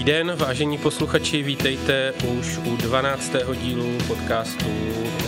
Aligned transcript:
Dobrý 0.00 0.12
den, 0.12 0.32
vážení 0.36 0.78
posluchači, 0.78 1.42
vítejte 1.42 2.12
už 2.12 2.58
u 2.58 2.76
12. 2.76 3.32
dílu 3.62 3.98
podcastu 4.08 4.66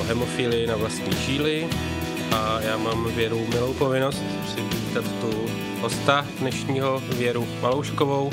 o 0.01 0.05
hemofilii 0.05 0.67
na 0.67 0.77
vlastní 0.77 1.17
žíly 1.17 1.69
a 2.35 2.61
já 2.61 2.77
mám 2.77 3.13
Věru 3.15 3.47
milou 3.47 3.75
povinnost 3.75 4.23
přivítat 4.45 5.05
tu 5.21 5.47
hosta 5.81 6.27
dnešního 6.41 7.03
Věru 7.19 7.49
Malouškovou, 7.63 8.31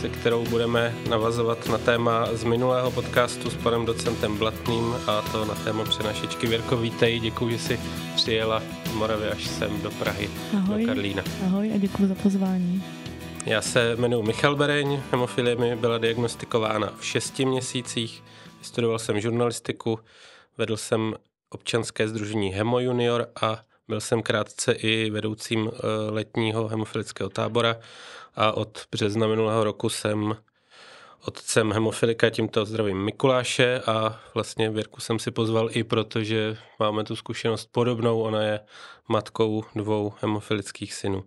se 0.00 0.08
kterou 0.08 0.44
budeme 0.44 0.94
navazovat 1.10 1.68
na 1.68 1.78
téma 1.78 2.26
z 2.32 2.44
minulého 2.44 2.90
podcastu 2.90 3.50
s 3.50 3.54
panem 3.54 3.86
docentem 3.86 4.36
Blatným 4.36 4.94
a 5.06 5.22
to 5.22 5.44
na 5.44 5.54
téma 5.54 5.84
přenašečky. 5.84 6.46
Věrko, 6.46 6.76
vítej, 6.76 7.20
děkuji, 7.20 7.50
že 7.50 7.58
jsi 7.58 7.80
přijela 8.14 8.62
z 8.90 8.92
Moravy 8.92 9.28
až 9.28 9.46
sem 9.46 9.82
do 9.82 9.90
Prahy, 9.90 10.30
Ahoj. 10.56 10.82
do 10.82 10.86
Karlína. 10.86 11.22
Ahoj 11.46 11.72
a 11.74 11.78
děkuji 11.78 12.06
za 12.06 12.14
pozvání. 12.14 12.82
Já 13.46 13.62
se 13.62 13.96
jmenuji 13.96 14.22
Michal 14.22 14.56
Bereň, 14.56 15.02
hemofilie 15.10 15.56
mi 15.56 15.76
byla 15.76 15.98
diagnostikována 15.98 16.92
v 16.98 17.04
šesti 17.04 17.44
měsících, 17.44 18.24
studoval 18.62 18.98
jsem 18.98 19.20
žurnalistiku, 19.20 20.00
vedl 20.58 20.76
jsem 20.76 21.14
občanské 21.50 22.08
združení 22.08 22.48
Hemo 22.48 22.80
Junior 22.80 23.28
a 23.42 23.62
byl 23.88 24.00
jsem 24.00 24.22
krátce 24.22 24.72
i 24.72 25.10
vedoucím 25.10 25.70
eh, 25.74 26.10
letního 26.10 26.68
hemofilického 26.68 27.30
tábora. 27.30 27.76
A 28.34 28.52
od 28.52 28.86
března 28.92 29.26
minulého 29.26 29.64
roku 29.64 29.88
jsem 29.88 30.36
otcem 31.24 31.72
hemofilika, 31.72 32.30
tímto 32.30 32.64
zdravím 32.64 33.04
Mikuláše 33.04 33.80
a 33.86 34.20
vlastně 34.34 34.70
Věrku 34.70 35.00
jsem 35.00 35.18
si 35.18 35.30
pozval 35.30 35.68
i 35.72 35.84
proto, 35.84 36.24
že 36.24 36.56
máme 36.78 37.04
tu 37.04 37.16
zkušenost 37.16 37.68
podobnou, 37.72 38.20
ona 38.20 38.42
je 38.42 38.60
matkou 39.08 39.64
dvou 39.74 40.14
hemofilických 40.20 40.94
synů. 40.94 41.24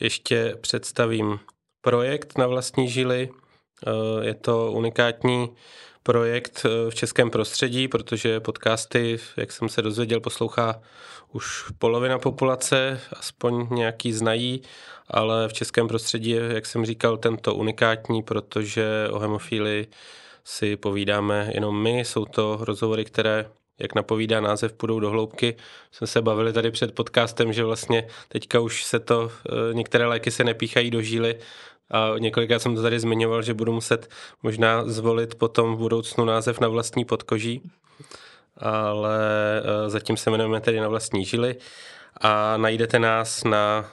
Ještě 0.00 0.56
představím 0.60 1.40
projekt 1.84 2.38
na 2.38 2.46
vlastní 2.46 2.88
žily. 2.88 3.28
Eh, 3.86 4.26
je 4.26 4.34
to 4.34 4.72
unikátní 4.72 5.50
projekt 6.02 6.66
eh, 6.66 6.90
v 6.90 6.94
českém 6.94 7.30
prostředí, 7.30 7.88
protože 7.88 8.40
podcasty, 8.40 9.18
jak 9.36 9.52
jsem 9.52 9.68
se 9.68 9.82
dozvěděl, 9.82 10.20
poslouchá 10.20 10.80
už 11.32 11.64
polovina 11.78 12.18
populace, 12.18 13.00
aspoň 13.12 13.66
nějaký 13.70 14.12
znají, 14.12 14.62
ale 15.08 15.48
v 15.48 15.52
českém 15.52 15.88
prostředí 15.88 16.30
je, 16.30 16.42
jak 16.54 16.66
jsem 16.66 16.84
říkal, 16.86 17.16
tento 17.16 17.54
unikátní, 17.54 18.22
protože 18.22 19.08
o 19.10 19.18
hemofílii 19.18 19.86
si 20.44 20.76
povídáme 20.76 21.50
jenom 21.54 21.82
my. 21.82 22.00
Jsou 22.00 22.24
to 22.24 22.58
rozhovory, 22.60 23.04
které 23.04 23.46
jak 23.78 23.94
napovídá 23.94 24.40
název, 24.40 24.72
půjdou 24.72 25.00
do 25.00 25.10
hloubky. 25.10 25.56
Jsme 25.92 26.06
se 26.06 26.22
bavili 26.22 26.52
tady 26.52 26.70
před 26.70 26.94
podcastem, 26.94 27.52
že 27.52 27.64
vlastně 27.64 28.06
teďka 28.28 28.60
už 28.60 28.84
se 28.84 29.00
to, 29.00 29.30
eh, 29.48 29.74
některé 29.74 30.06
léky 30.06 30.30
se 30.30 30.44
nepíchají 30.44 30.90
do 30.90 31.02
žíly, 31.02 31.38
a 31.90 32.14
několikrát 32.18 32.58
jsem 32.58 32.74
to 32.74 32.82
tady 32.82 33.00
zmiňoval, 33.00 33.42
že 33.42 33.54
budu 33.54 33.72
muset 33.72 34.08
možná 34.42 34.84
zvolit 34.84 35.34
potom 35.34 35.74
v 35.74 35.78
budoucnu 35.78 36.24
název 36.24 36.60
na 36.60 36.68
vlastní 36.68 37.04
podkoží, 37.04 37.70
ale 38.56 39.18
eh, 39.58 39.90
zatím 39.90 40.16
se 40.16 40.30
jmenujeme 40.30 40.60
tedy 40.60 40.80
na 40.80 40.88
vlastní 40.88 41.24
žily 41.24 41.56
a 42.20 42.56
najdete 42.56 42.98
nás 42.98 43.44
na 43.44 43.84
eh, 43.84 43.88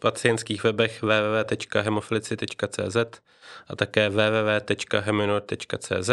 pacientských 0.00 0.64
webech 0.64 1.02
www.hemofilici.cz 1.02 2.96
a 3.68 3.76
také 3.76 4.08
www.heminor.cz 4.08 6.10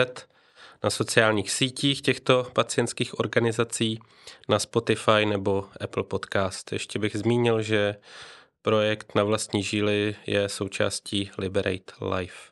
na 0.83 0.89
sociálních 0.89 1.51
sítích 1.51 2.01
těchto 2.01 2.47
pacientských 2.53 3.19
organizací, 3.19 3.99
na 4.49 4.59
Spotify 4.59 5.25
nebo 5.25 5.65
Apple 5.79 6.03
Podcast. 6.03 6.73
Ještě 6.73 6.99
bych 6.99 7.15
zmínil, 7.15 7.61
že 7.61 7.95
projekt 8.61 9.15
na 9.15 9.23
vlastní 9.23 9.63
žíly 9.63 10.15
je 10.27 10.49
součástí 10.49 11.31
Liberate 11.37 11.93
Life. 12.15 12.51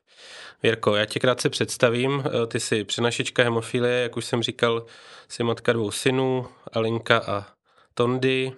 Věrko, 0.63 0.95
já 0.95 1.05
tě 1.05 1.19
krátce 1.19 1.49
představím. 1.49 2.23
Ty 2.47 2.59
jsi 2.59 2.83
přenašečka 2.83 3.44
hemofilie, 3.44 4.01
jak 4.01 4.17
už 4.17 4.25
jsem 4.25 4.44
říkal, 4.44 4.85
jsi 5.28 5.44
matka 5.44 5.73
dvou 5.73 5.91
synů, 5.91 6.47
Alinka 6.73 7.17
a 7.17 7.45
Tondy. 7.94 8.51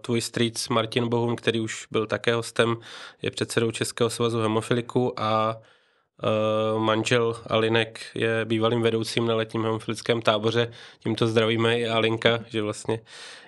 Tvůj 0.00 0.20
strýc 0.20 0.68
Martin 0.68 1.08
Bohum, 1.08 1.36
který 1.36 1.60
už 1.60 1.86
byl 1.90 2.06
také 2.06 2.34
hostem, 2.34 2.76
je 3.22 3.30
předsedou 3.30 3.70
Českého 3.70 4.10
svazu 4.10 4.40
hemofiliků 4.40 5.20
a 5.20 5.60
manžel 6.78 7.36
Alinek 7.46 8.00
je 8.14 8.44
bývalým 8.44 8.82
vedoucím 8.82 9.26
na 9.26 9.34
letním 9.34 9.64
hemofilickém 9.64 10.22
táboře. 10.22 10.70
Tímto 10.98 11.26
zdravíme 11.26 11.78
i 11.78 11.88
Alinka, 11.88 12.44
že 12.48 12.62
vlastně... 12.62 13.00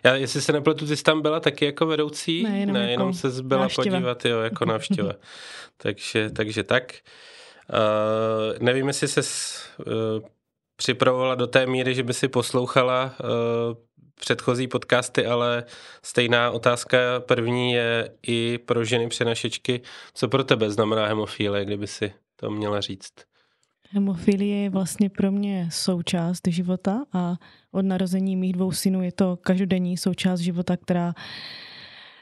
Já, 0.04 0.14
jestli 0.14 0.42
se 0.42 0.52
nepletu, 0.52 0.86
ty 0.86 0.96
jsi 0.96 1.02
tam 1.02 1.22
byla 1.22 1.40
taky 1.40 1.64
jako 1.64 1.86
vedoucí? 1.86 2.42
Ne, 2.42 2.60
jenom, 2.60 2.74
ne, 2.74 2.80
jako 2.80 2.90
jenom 2.90 3.14
se 3.14 3.42
byla 3.42 3.60
návštěva. 3.60 3.96
podívat, 3.96 4.24
jo, 4.24 4.40
jako 4.40 4.64
návštěva. 4.64 5.12
takže, 5.76 6.30
takže 6.30 6.62
tak. 6.62 6.94
Uh, 7.72 8.58
nevím, 8.60 8.88
jestli 8.88 9.08
se 9.08 9.20
uh, 9.20 9.94
připravovala 10.76 11.34
do 11.34 11.46
té 11.46 11.66
míry, 11.66 11.94
že 11.94 12.02
by 12.02 12.14
si 12.14 12.28
poslouchala 12.28 13.04
uh, 13.04 13.76
předchozí 14.20 14.68
podcasty, 14.68 15.26
ale 15.26 15.64
stejná 16.02 16.50
otázka 16.50 16.98
první 17.20 17.72
je 17.72 18.10
i 18.26 18.58
pro 18.58 18.84
ženy 18.84 19.08
přenašečky. 19.08 19.80
Co 20.14 20.28
pro 20.28 20.44
tebe 20.44 20.70
znamená 20.70 21.06
hemofílie, 21.06 21.64
kdyby 21.64 21.86
si 21.86 22.12
to 22.40 22.50
měla 22.50 22.80
říct? 22.80 23.12
Hemofilie 23.90 24.62
je 24.62 24.70
vlastně 24.70 25.10
pro 25.10 25.32
mě 25.32 25.68
součást 25.72 26.40
života 26.48 27.04
a 27.12 27.36
od 27.72 27.84
narození 27.84 28.36
mých 28.36 28.52
dvou 28.52 28.72
synů 28.72 29.02
je 29.02 29.12
to 29.12 29.36
každodenní 29.36 29.96
součást 29.96 30.40
života, 30.40 30.76
která 30.76 31.14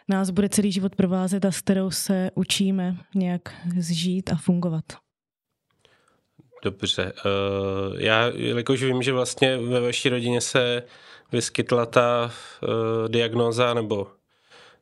nás 0.08 0.30
bude 0.30 0.48
celý 0.48 0.72
život 0.72 0.96
provázet 0.96 1.44
a 1.44 1.52
s 1.52 1.60
kterou 1.60 1.90
se 1.90 2.30
učíme 2.34 2.96
nějak 3.14 3.54
zžít 3.78 4.32
a 4.32 4.36
fungovat. 4.36 4.84
Dobře. 6.64 7.12
Já, 7.98 8.26
jelikož 8.26 8.82
vím, 8.82 9.02
že 9.02 9.12
vlastně 9.12 9.56
ve 9.58 9.80
vaší 9.80 10.08
rodině 10.08 10.40
se 10.40 10.82
vyskytla 11.32 11.86
ta 11.86 12.30
diagnóza 13.08 13.74
nebo 13.74 14.06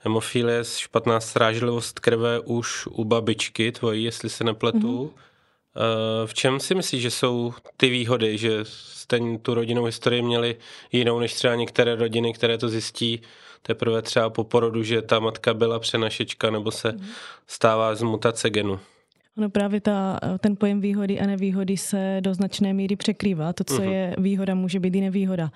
hemofilie, 0.07 0.65
špatná 0.65 1.21
strážlivost 1.21 1.99
krve 1.99 2.41
už 2.41 2.87
u 2.87 3.05
babičky 3.05 3.73
tvojí, 3.73 4.05
jestli 4.05 4.31
se 4.31 4.45
nepletu. 4.45 5.13
Mm-hmm. 5.15 6.27
V 6.27 6.35
čem 6.35 6.61
si 6.61 6.75
myslíš, 6.75 7.03
že 7.03 7.11
jsou 7.11 7.55
ty 7.77 7.89
výhody, 7.91 8.39
že 8.39 8.61
jste 8.63 9.19
tu 9.43 9.55
rodinnou 9.55 9.85
historii 9.85 10.23
měli 10.23 10.57
jinou 10.93 11.19
než 11.19 11.35
třeba 11.35 11.55
některé 11.55 11.95
rodiny, 11.95 12.33
které 12.33 12.59
to 12.59 12.69
zjistí 12.69 13.21
teprve 13.63 14.03
třeba 14.03 14.31
po 14.31 14.45
porodu, 14.45 14.83
že 14.83 15.03
ta 15.03 15.19
matka 15.19 15.55
byla 15.55 15.79
přenašečka 15.79 16.51
nebo 16.51 16.71
se 16.71 16.97
stává 17.47 17.95
z 17.95 18.03
mutace 18.03 18.51
genu? 18.51 18.81
No 19.37 19.51
právě 19.51 19.81
ta, 19.81 20.21
ten 20.41 20.57
pojem 20.57 20.81
výhody 20.81 21.21
a 21.21 21.27
nevýhody 21.27 21.77
se 21.77 22.19
do 22.21 22.35
značné 22.35 22.73
míry 22.73 22.97
překrývá. 22.97 23.53
To, 23.53 23.65
co 23.65 23.75
uh-huh. 23.75 23.91
je 23.91 24.15
výhoda, 24.19 24.55
může 24.55 24.81
být 24.81 24.95
i 24.95 25.01
nevýhoda. 25.01 25.51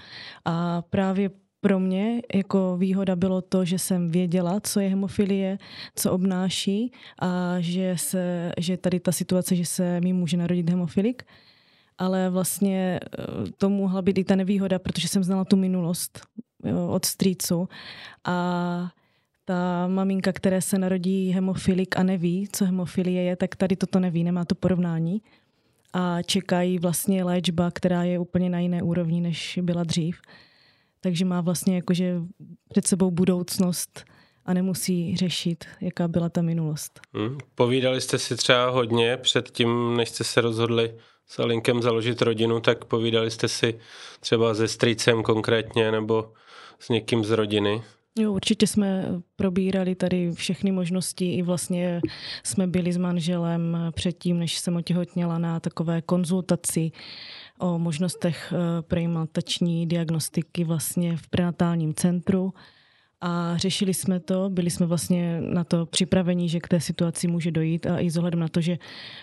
A 0.45 0.83
právě 0.83 1.31
pro 1.61 1.81
mě 1.81 2.23
jako 2.35 2.77
výhoda 2.77 3.17
bylo 3.17 3.41
to, 3.41 3.65
že 3.65 3.79
jsem 3.79 4.11
věděla, 4.11 4.61
co 4.61 4.81
je 4.81 4.89
hemofilie, 4.89 5.59
co 5.97 6.13
obnáší 6.13 6.93
a 7.19 7.57
že, 7.61 7.95
se, 7.97 8.53
že 8.59 8.77
tady 8.77 9.01
ta 9.01 9.13
situace, 9.13 9.57
že 9.57 9.67
se 9.67 10.01
mi 10.01 10.13
může 10.13 10.37
narodit 10.37 10.71
hemofilik. 10.71 11.23
Ale 11.99 12.31
vlastně 12.31 13.01
to 13.57 13.71
mohla 13.71 14.03
být 14.03 14.19
i 14.19 14.25
ta 14.25 14.37
nevýhoda, 14.37 14.79
protože 14.79 15.09
jsem 15.09 15.25
znala 15.25 15.45
tu 15.45 15.57
minulost 15.57 16.21
jo, 16.65 16.89
od 16.89 17.05
strýcu. 17.05 17.69
A 18.25 18.91
ta 19.45 19.87
maminka, 19.87 20.33
které 20.33 20.61
se 20.61 20.79
narodí 20.79 21.31
hemofilik 21.31 21.97
a 21.97 22.03
neví, 22.03 22.49
co 22.53 22.65
hemofilie 22.65 23.23
je, 23.23 23.37
tak 23.37 23.57
tady 23.57 23.77
toto 23.77 24.01
neví, 24.01 24.25
nemá 24.25 24.45
to 24.45 24.55
porovnání. 24.55 25.23
A 25.93 26.23
čekají 26.23 26.79
vlastně 26.79 27.25
léčba, 27.25 27.71
která 27.71 28.03
je 28.03 28.19
úplně 28.19 28.51
na 28.51 28.59
jiné 28.59 28.83
úrovni, 28.83 29.21
než 29.21 29.59
byla 29.63 29.85
dřív 29.85 30.21
takže 31.01 31.25
má 31.25 31.41
vlastně 31.41 31.77
jakože 31.77 32.21
před 32.69 32.87
sebou 32.87 33.11
budoucnost 33.11 34.05
a 34.45 34.55
nemusí 34.55 35.17
řešit, 35.17 35.65
jaká 35.81 36.09
byla 36.09 36.29
ta 36.29 36.43
minulost. 36.43 37.01
Hmm. 37.15 37.39
Povídali 37.55 38.01
jste 38.01 38.19
si 38.19 38.37
třeba 38.37 38.71
hodně 38.71 39.17
před 39.17 39.51
tím, 39.51 39.97
než 39.97 40.09
jste 40.09 40.25
se 40.25 40.41
rozhodli 40.41 40.95
s 41.27 41.39
Alinkem 41.39 41.83
založit 41.83 42.23
rodinu, 42.23 42.61
tak 42.61 42.85
povídali 42.85 43.31
jste 43.31 43.49
si 43.49 43.79
třeba 44.21 44.55
se 44.55 44.69
strýcem 44.69 45.23
konkrétně 45.23 45.93
nebo 45.93 46.33
s 46.79 46.89
někým 46.89 47.25
z 47.25 47.31
rodiny? 47.31 47.83
Jo, 48.19 48.33
určitě 48.33 48.67
jsme 48.67 49.07
probírali 49.37 49.95
tady 49.95 50.33
všechny 50.33 50.73
možnosti 50.73 51.35
i 51.35 51.43
vlastně 51.43 52.01
jsme 52.43 52.67
byli 52.67 52.93
s 52.93 52.97
manželem 52.97 53.77
předtím, 53.95 54.39
než 54.39 54.59
jsem 54.59 54.77
otěhotněla 54.77 55.39
na 55.39 55.61
takové 55.61 56.03
konzultaci 56.03 56.91
o 57.61 57.79
možnostech 57.79 58.53
eh, 58.53 58.83
preimplantační 58.83 59.87
diagnostiky 59.87 60.65
vlastně 60.65 61.17
v 61.17 61.29
prenatálním 61.29 61.95
centru. 61.95 62.55
A 63.21 63.57
řešili 63.57 63.95
jsme 63.95 64.21
to, 64.21 64.51
byli 64.51 64.71
jsme 64.71 64.87
vlastně 64.87 65.41
na 65.41 65.65
to 65.65 65.87
připraveni, 65.87 66.49
že 66.49 66.61
k 66.61 66.69
té 66.69 66.81
situaci 66.81 67.29
může 67.29 67.51
dojít. 67.51 67.87
A 67.87 68.01
i 68.01 68.11
s 68.11 68.17
ohledem 68.17 68.41
na 68.41 68.49
to, 68.49 68.61
že 68.61 68.79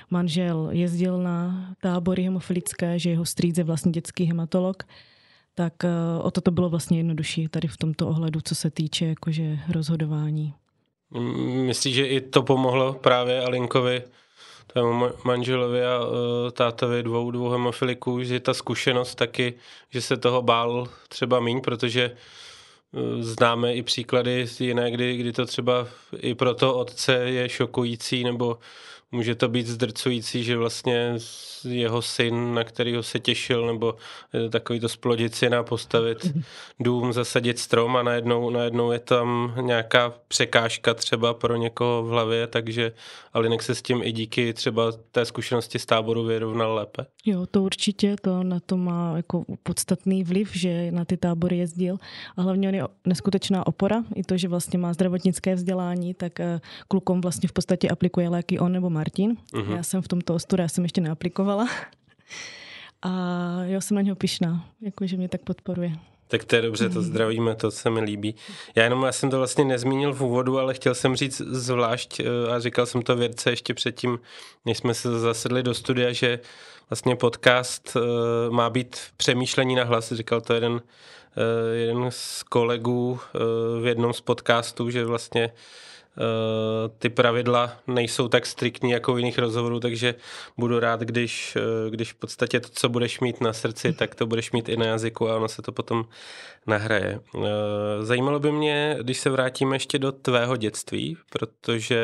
manžel 0.09 0.69
jezdil 0.71 1.17
na 1.17 1.69
tábory 1.81 2.23
hemofilické, 2.23 2.99
že 2.99 3.09
jeho 3.09 3.25
strýc 3.25 3.57
je 3.57 3.63
vlastně 3.63 3.91
dětský 3.91 4.25
hematolog, 4.25 4.83
tak 5.55 5.73
eh, 5.83 5.89
o 6.21 6.31
to 6.31 6.41
to 6.41 6.51
bylo 6.51 6.69
vlastně 6.69 6.99
jednodušší 6.99 7.47
tady 7.47 7.67
v 7.67 7.77
tomto 7.77 8.07
ohledu, 8.07 8.41
co 8.41 8.55
se 8.55 8.71
týče 8.71 9.05
jakože 9.05 9.59
rozhodování. 9.69 10.53
Myslíš, 11.65 11.95
že 11.95 12.07
i 12.07 12.21
to 12.21 12.43
pomohlo 12.43 12.93
právě 12.93 13.41
Alinkovi 13.41 14.01
manželovi 15.23 15.85
a 15.85 15.99
uh, 15.99 16.15
tátovi 16.51 17.03
dvou, 17.03 17.31
dvou 17.31 17.49
hemofiliků, 17.49 18.23
že 18.23 18.39
ta 18.39 18.53
zkušenost 18.53 19.15
taky, 19.15 19.53
že 19.89 20.01
se 20.01 20.17
toho 20.17 20.41
bál 20.41 20.87
třeba 21.09 21.39
míň, 21.39 21.61
protože 21.61 22.11
uh, 22.91 23.21
známe 23.21 23.73
i 23.75 23.83
příklady 23.83 24.45
jiné, 24.59 24.91
kdy, 24.91 25.17
kdy 25.17 25.33
to 25.33 25.45
třeba 25.45 25.87
i 26.17 26.35
pro 26.35 26.53
to 26.53 26.75
otce 26.75 27.13
je 27.13 27.49
šokující, 27.49 28.23
nebo 28.23 28.59
může 29.11 29.35
to 29.35 29.49
být 29.49 29.67
zdrcující, 29.67 30.43
že 30.43 30.57
vlastně 30.57 31.17
jeho 31.69 32.01
syn, 32.01 32.53
na 32.53 32.63
kterého 32.63 33.03
se 33.03 33.19
těšil, 33.19 33.67
nebo 33.67 33.95
takový 34.49 34.79
to 34.79 34.89
splodit 34.89 35.35
syna, 35.35 35.63
postavit 35.63 36.31
dům, 36.79 37.13
zasadit 37.13 37.59
strom 37.59 37.95
a 37.95 38.03
najednou, 38.03 38.49
najednou 38.49 38.91
je 38.91 38.99
tam 38.99 39.53
nějaká 39.61 40.13
překážka 40.27 40.93
třeba 40.93 41.33
pro 41.33 41.55
někoho 41.55 42.03
v 42.03 42.09
hlavě, 42.09 42.47
takže 42.47 42.91
Alinek 43.33 43.63
se 43.63 43.75
s 43.75 43.81
tím 43.81 44.01
i 44.03 44.11
díky 44.11 44.53
třeba 44.53 44.91
té 45.11 45.25
zkušenosti 45.25 45.79
z 45.79 45.85
táboru 45.85 46.23
vyrovnal 46.23 46.75
lépe. 46.75 47.05
Jo, 47.25 47.45
to 47.51 47.63
určitě, 47.63 48.15
to 48.21 48.43
na 48.43 48.59
to 48.59 48.77
má 48.77 49.13
jako 49.15 49.45
podstatný 49.63 50.23
vliv, 50.23 50.55
že 50.55 50.91
na 50.91 51.05
ty 51.05 51.17
tábory 51.17 51.57
jezdil 51.57 51.97
a 52.37 52.41
hlavně 52.41 52.67
on 52.67 52.75
je 52.75 52.83
neskutečná 53.05 53.67
opora, 53.67 54.03
i 54.15 54.23
to, 54.23 54.37
že 54.37 54.47
vlastně 54.47 54.79
má 54.79 54.93
zdravotnické 54.93 55.55
vzdělání, 55.55 56.13
tak 56.13 56.39
eh, 56.39 56.61
klukům 56.87 57.21
vlastně 57.21 57.49
v 57.49 57.51
podstatě 57.51 57.89
aplikuje 57.89 58.29
léky 58.29 58.59
on 58.59 58.71
nebo 58.71 58.89
Martin. 58.97 59.37
Uh-huh. 59.53 59.75
Já 59.75 59.83
jsem 59.83 60.01
v 60.01 60.07
tomto 60.07 60.35
ostudu, 60.35 60.61
já 60.61 60.67
jsem 60.67 60.83
ještě 60.83 61.01
neaplikovala. 61.01 61.67
A 63.01 63.09
jo, 63.63 63.81
jsem 63.81 63.95
na 63.95 64.01
něho 64.01 64.15
pišná, 64.15 64.65
jakože 64.81 65.17
mě 65.17 65.29
tak 65.29 65.41
podporuje. 65.41 65.91
Tak 66.27 66.43
to 66.43 66.55
je 66.55 66.61
dobře, 66.61 66.89
to 66.89 66.99
mhm. 66.99 67.07
zdravíme, 67.07 67.55
to 67.55 67.71
se 67.71 67.89
mi 67.89 67.99
líbí. 67.99 68.35
Já 68.75 68.83
jenom, 68.83 69.03
já 69.03 69.11
jsem 69.11 69.29
to 69.29 69.37
vlastně 69.37 69.65
nezmínil 69.65 70.13
v 70.13 70.23
úvodu, 70.23 70.59
ale 70.59 70.73
chtěl 70.73 70.95
jsem 70.95 71.15
říct 71.15 71.41
zvlášť, 71.41 72.19
eh, 72.19 72.51
a 72.51 72.59
říkal 72.59 72.85
jsem 72.85 73.01
to 73.01 73.15
Věrce 73.15 73.49
ještě 73.49 73.73
předtím, 73.73 74.19
než 74.65 74.77
jsme 74.77 74.93
se 74.93 75.19
zasedli 75.19 75.63
do 75.63 75.73
studia, 75.73 76.11
že 76.11 76.39
vlastně 76.89 77.15
podcast 77.15 77.97
eh, 77.97 78.49
má 78.49 78.69
být 78.69 78.97
přemýšlení 79.17 79.75
na 79.75 79.83
hlas, 79.83 80.11
říkal 80.11 80.41
to 80.41 80.53
jeden, 80.53 80.81
eh, 81.37 81.75
jeden 81.75 82.05
z 82.09 82.43
kolegů 82.43 83.19
v 83.81 83.85
jednom 83.85 84.13
z 84.13 84.21
podcastů, 84.21 84.89
že 84.89 85.05
vlastně 85.05 85.51
ty 86.97 87.09
pravidla 87.09 87.79
nejsou 87.87 88.27
tak 88.27 88.45
striktní 88.45 88.91
jako 88.91 89.13
v 89.13 89.17
jiných 89.17 89.37
rozhovorů, 89.37 89.79
takže 89.79 90.15
budu 90.57 90.79
rád, 90.79 90.99
když, 90.99 91.55
eh, 91.55 91.89
když 91.89 92.13
v 92.13 92.15
podstatě 92.15 92.59
to, 92.59 92.69
co 92.69 92.89
budeš 92.89 93.19
mít 93.19 93.41
na 93.41 93.53
srdci, 93.53 93.93
tak 93.93 94.15
to 94.15 94.25
budeš 94.25 94.51
mít 94.51 94.69
i 94.69 94.77
na 94.77 94.85
jazyku 94.85 95.29
a 95.29 95.35
ono 95.35 95.47
se 95.47 95.61
to 95.61 95.71
potom 95.71 96.05
nahraje. 96.67 97.19
Eh, 97.35 97.39
zajímalo 98.01 98.39
by 98.39 98.51
mě, 98.51 98.97
když 99.01 99.19
se 99.19 99.29
vrátíme 99.29 99.75
ještě 99.75 99.99
do 99.99 100.11
tvého 100.11 100.57
dětství, 100.57 101.17
protože 101.29 102.01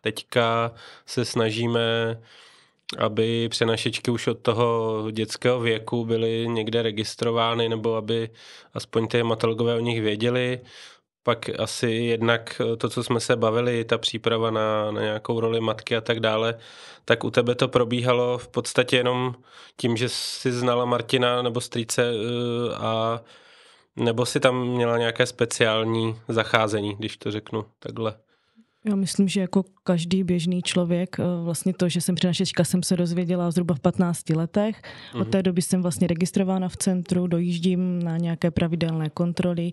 teďka 0.00 0.72
se 1.06 1.24
snažíme 1.24 2.18
aby 2.98 3.48
přenašečky 3.48 4.10
už 4.10 4.26
od 4.26 4.38
toho 4.38 5.10
dětského 5.10 5.60
věku 5.60 6.04
byly 6.04 6.48
někde 6.48 6.82
registrovány, 6.82 7.68
nebo 7.68 7.94
aby 7.94 8.30
aspoň 8.74 9.08
ty 9.08 9.16
hematologové 9.16 9.74
o 9.74 9.80
nich 9.80 10.02
věděli 10.02 10.60
pak 11.28 11.50
asi 11.58 11.86
jednak 11.90 12.60
to, 12.78 12.88
co 12.88 13.04
jsme 13.04 13.20
se 13.20 13.36
bavili, 13.36 13.84
ta 13.84 13.98
příprava 13.98 14.50
na, 14.50 14.90
na 14.90 15.00
nějakou 15.00 15.40
roli 15.40 15.60
matky 15.60 15.96
a 15.96 16.00
tak 16.00 16.20
dále, 16.20 16.58
tak 17.04 17.24
u 17.24 17.30
tebe 17.30 17.54
to 17.54 17.68
probíhalo 17.68 18.38
v 18.38 18.48
podstatě 18.48 18.96
jenom 18.96 19.34
tím, 19.76 19.96
že 19.96 20.08
jsi 20.08 20.52
znala 20.52 20.84
Martina 20.84 21.42
nebo 21.42 21.60
strýce 21.60 22.02
eh, 22.02 22.74
a 22.76 23.20
nebo 23.96 24.26
si 24.26 24.40
tam 24.40 24.68
měla 24.68 24.98
nějaké 24.98 25.26
speciální 25.26 26.16
zacházení, 26.28 26.96
když 26.98 27.16
to 27.16 27.30
řeknu 27.30 27.64
takhle. 27.78 28.14
Já 28.84 28.96
myslím, 28.96 29.28
že 29.28 29.40
jako 29.40 29.64
každý 29.84 30.24
běžný 30.24 30.62
člověk, 30.62 31.16
eh, 31.20 31.22
vlastně 31.44 31.74
to, 31.74 31.88
že 31.88 32.00
jsem 32.00 32.14
přinašečka, 32.14 32.64
jsem 32.64 32.82
se 32.82 32.96
dozvěděla 32.96 33.50
zhruba 33.50 33.74
v 33.74 33.80
15 33.80 34.30
letech. 34.30 34.82
Od 35.14 35.18
mhm. 35.18 35.30
té 35.30 35.42
doby 35.42 35.62
jsem 35.62 35.82
vlastně 35.82 36.06
registrována 36.06 36.68
v 36.68 36.76
centru, 36.76 37.26
dojíždím 37.26 38.02
na 38.02 38.16
nějaké 38.16 38.50
pravidelné 38.50 39.10
kontroly 39.10 39.72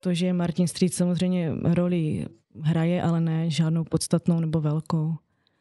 to, 0.00 0.14
že 0.14 0.32
Martin 0.32 0.68
Street 0.68 0.94
samozřejmě 0.94 1.52
roli 1.74 2.26
hraje, 2.62 3.02
ale 3.02 3.20
ne 3.20 3.50
žádnou 3.50 3.84
podstatnou 3.84 4.40
nebo 4.40 4.60
velkou. 4.60 5.14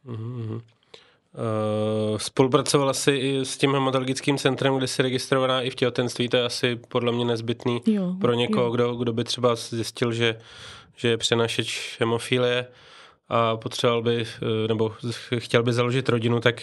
Mm-hmm. 0.05 0.61
Uh, 1.37 2.17
spolupracovala 2.17 2.93
jsi 2.93 3.11
i 3.11 3.39
s 3.45 3.57
tím 3.57 3.73
hematologickým 3.73 4.37
centrem, 4.37 4.77
kde 4.77 4.87
jsi 4.87 5.01
registrovaná 5.01 5.61
i 5.61 5.69
v 5.69 5.75
těhotenství, 5.75 6.29
to 6.29 6.37
je 6.37 6.43
asi 6.43 6.75
podle 6.75 7.11
mě 7.11 7.25
nezbytný 7.25 7.81
jo, 7.85 8.15
pro 8.21 8.33
někoho, 8.33 8.71
kdo, 8.71 8.95
kdo 8.95 9.13
by 9.13 9.23
třeba 9.23 9.55
zjistil, 9.55 10.11
že, 10.11 10.39
že 10.95 11.07
je 11.07 11.17
přenašeč 11.17 11.97
hemofilie 11.99 12.67
a 13.29 13.57
potřeboval 13.57 14.01
by, 14.01 14.21
eh, 14.21 14.67
nebo 14.67 14.93
chtěl 15.37 15.63
by 15.63 15.73
založit 15.73 16.09
rodinu, 16.09 16.39
tak 16.39 16.61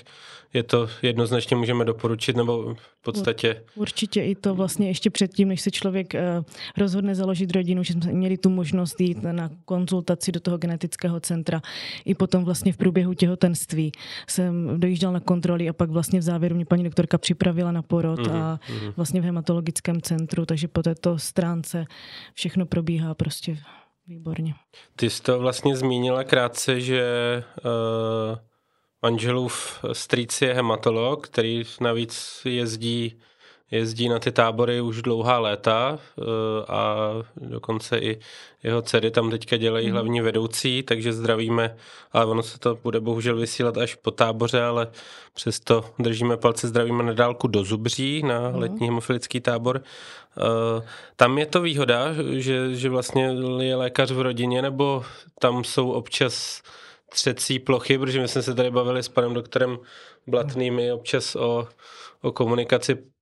je 0.55 0.63
to 0.63 0.89
jednoznačně 1.03 1.57
můžeme 1.57 1.85
doporučit, 1.85 2.37
nebo 2.37 2.75
v 2.75 3.03
podstatě... 3.03 3.63
Určitě 3.75 4.23
i 4.23 4.35
to 4.35 4.55
vlastně 4.55 4.89
ještě 4.89 5.11
předtím, 5.11 5.49
než 5.49 5.61
se 5.61 5.71
člověk 5.71 6.15
eh, 6.15 6.43
rozhodne 6.77 7.15
založit 7.15 7.51
rodinu, 7.53 7.83
že 7.83 7.93
jsme 7.93 8.13
měli 8.13 8.37
tu 8.39 8.51
možnost 8.51 9.01
jít 9.01 9.23
na 9.23 9.51
konzultaci 9.65 10.33
do 10.33 10.41
toho 10.41 10.59
genetického 10.59 11.21
centra. 11.21 11.63
I 12.05 12.15
potom 12.15 12.45
vlastně 12.45 12.73
v 12.73 12.77
průběhu 12.77 13.15
těhotenství 13.15 13.93
jsem 14.29 14.81
dojížděl 14.81 15.13
na 15.13 15.21
kontroly 15.21 15.69
a 15.69 15.73
pak 15.73 15.91
vlastně 15.91 16.21
v 16.21 16.23
závěru 16.23 16.55
mě 16.57 16.65
paní 16.65 16.85
doktorka 16.85 17.19
připravila 17.19 17.73
na 17.73 17.83
porod 17.83 18.21
mm-hmm. 18.21 18.37
a 18.37 18.61
mhm. 18.69 18.93
vlastně 18.97 19.21
v 19.21 19.25
hematologickém 19.25 20.01
centru, 20.01 20.47
takže 20.47 20.69
po 20.69 20.83
této 20.83 21.19
stránce 21.19 21.85
všechno 22.35 22.67
probíhá 22.67 23.15
prostě 23.15 23.59
výborně. 24.07 24.55
Ty 24.97 25.11
jsi 25.11 25.23
to 25.23 25.39
vlastně 25.39 25.77
zmínila 25.77 26.25
krátce, 26.25 26.81
že 26.81 27.03
uh, 27.65 28.39
manželův 29.03 29.85
strýc 29.93 30.43
je 30.43 30.55
hematolog, 30.55 31.27
který 31.27 31.63
navíc 31.81 32.43
jezdí 32.45 33.21
jezdí 33.71 34.09
na 34.09 34.19
ty 34.19 34.33
tábory 34.33 34.81
už 34.81 35.03
dlouhá 35.03 35.39
léta 35.39 35.99
eh, 35.99 36.23
a 36.69 36.97
dokonce 37.37 37.99
i 37.99 38.19
jeho 38.63 38.83
dcery 38.83 39.11
tam 39.11 39.31
teďka 39.31 39.57
dělají 39.57 39.87
mhm. 39.87 39.93
hlavní 39.95 40.21
vedoucí, 40.21 40.83
takže 40.83 41.13
zdravíme, 41.13 41.77
ale 42.13 42.27
ono 42.27 42.43
se 42.43 42.59
to 42.59 42.79
bude 42.83 43.01
bohužel 43.01 43.37
vysílat 43.37 43.79
až 43.79 43.95
po 43.95 44.11
táboře, 44.11 44.63
ale 44.63 44.89
přesto 45.35 45.85
držíme 45.99 46.37
palce, 46.37 46.69
zdravíme 46.69 47.03
na 47.03 47.13
dálku 47.13 47.49
do 47.49 47.65
Zubří 47.65 48.23
na 48.23 48.41
mhm. 48.41 48.59
letní 48.59 48.87
hemofilický 48.87 49.41
tábor. 49.41 49.83
Eh, 50.39 50.83
tam 51.17 51.39
je 51.39 51.47
to 51.47 51.61
výhoda, 51.61 52.09
že, 52.33 52.75
že 52.75 52.89
vlastně 52.89 53.37
je 53.61 53.77
lékař 53.77 54.11
v 54.11 54.21
rodině, 54.21 54.63
nebo 54.63 55.05
tam 55.39 55.65
jsou 55.65 55.91
občas 55.91 56.63
třecí 57.11 57.59
plochy, 57.59 57.99
protože 57.99 58.21
my 58.21 58.29
jsme 58.29 58.43
se 58.43 58.55
tady 58.55 58.71
bavili 58.71 59.03
s 59.03 59.09
panem 59.09 59.35
doktorem 59.35 59.79
Blatným 60.27 60.81
občas 60.95 61.37
o, 61.37 61.69
o 62.23 62.33
komunikaci 62.33 63.14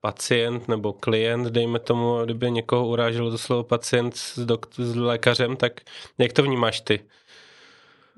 pacient 0.00 0.68
nebo 0.68 0.92
klient, 0.92 1.46
dejme 1.46 1.78
tomu, 1.78 2.24
kdyby 2.24 2.50
někoho 2.50 2.88
uráželo 2.88 3.30
to 3.30 3.38
slovo 3.38 3.62
pacient 3.62 4.16
s, 4.16 4.38
dokt- 4.38 4.84
s 4.84 4.96
lékařem, 4.96 5.56
tak 5.56 5.80
jak 6.18 6.32
to 6.32 6.42
vnímáš 6.42 6.80
ty? 6.80 7.00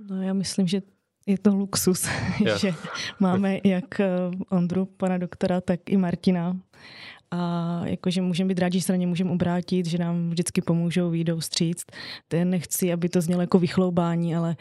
No 0.08 0.22
já 0.22 0.32
myslím, 0.32 0.66
že 0.66 0.82
je 1.26 1.38
to 1.38 1.54
luxus, 1.54 2.08
že 2.60 2.74
máme 3.20 3.58
jak 3.64 4.00
eh, 4.00 4.08
Ondru, 4.50 4.84
pana 4.86 5.18
doktora, 5.18 5.60
tak 5.60 5.80
i 5.90 5.96
Martina. 5.96 6.56
A 7.30 7.80
jakože 7.84 8.22
můžeme 8.22 8.48
být 8.48 8.58
rádi, 8.58 8.78
že 8.78 8.84
se 8.84 8.92
na 8.92 8.96
ně 8.96 9.06
můžeme 9.06 9.30
obrátit, 9.30 9.86
že 9.86 9.98
nám 9.98 10.30
vždycky 10.30 10.60
pomůžou, 10.60 11.10
výjdou 11.10 11.40
stříct. 11.40 11.92
To 12.28 12.44
nechci, 12.44 12.92
aby 12.92 13.08
to 13.08 13.20
znělo 13.20 13.40
jako 13.40 13.58
vychloubání, 13.58 14.36
ale 14.36 14.56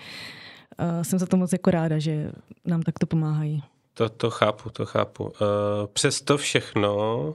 uh, 0.80 1.04
jsem 1.04 1.20
za 1.20 1.26
to 1.26 1.38
moc 1.38 1.54
jako 1.54 1.72
ráda, 1.72 2.00
že 2.00 2.32
nám 2.66 2.82
takto 2.82 3.06
pomáhají. 3.06 3.64
To, 3.94 4.10
to 4.10 4.30
chápu, 4.30 4.70
to 4.70 4.86
chápu. 4.86 5.24
Uh, 5.24 5.32
přesto 5.94 6.38
všechno 6.38 7.26
uh, 7.26 7.34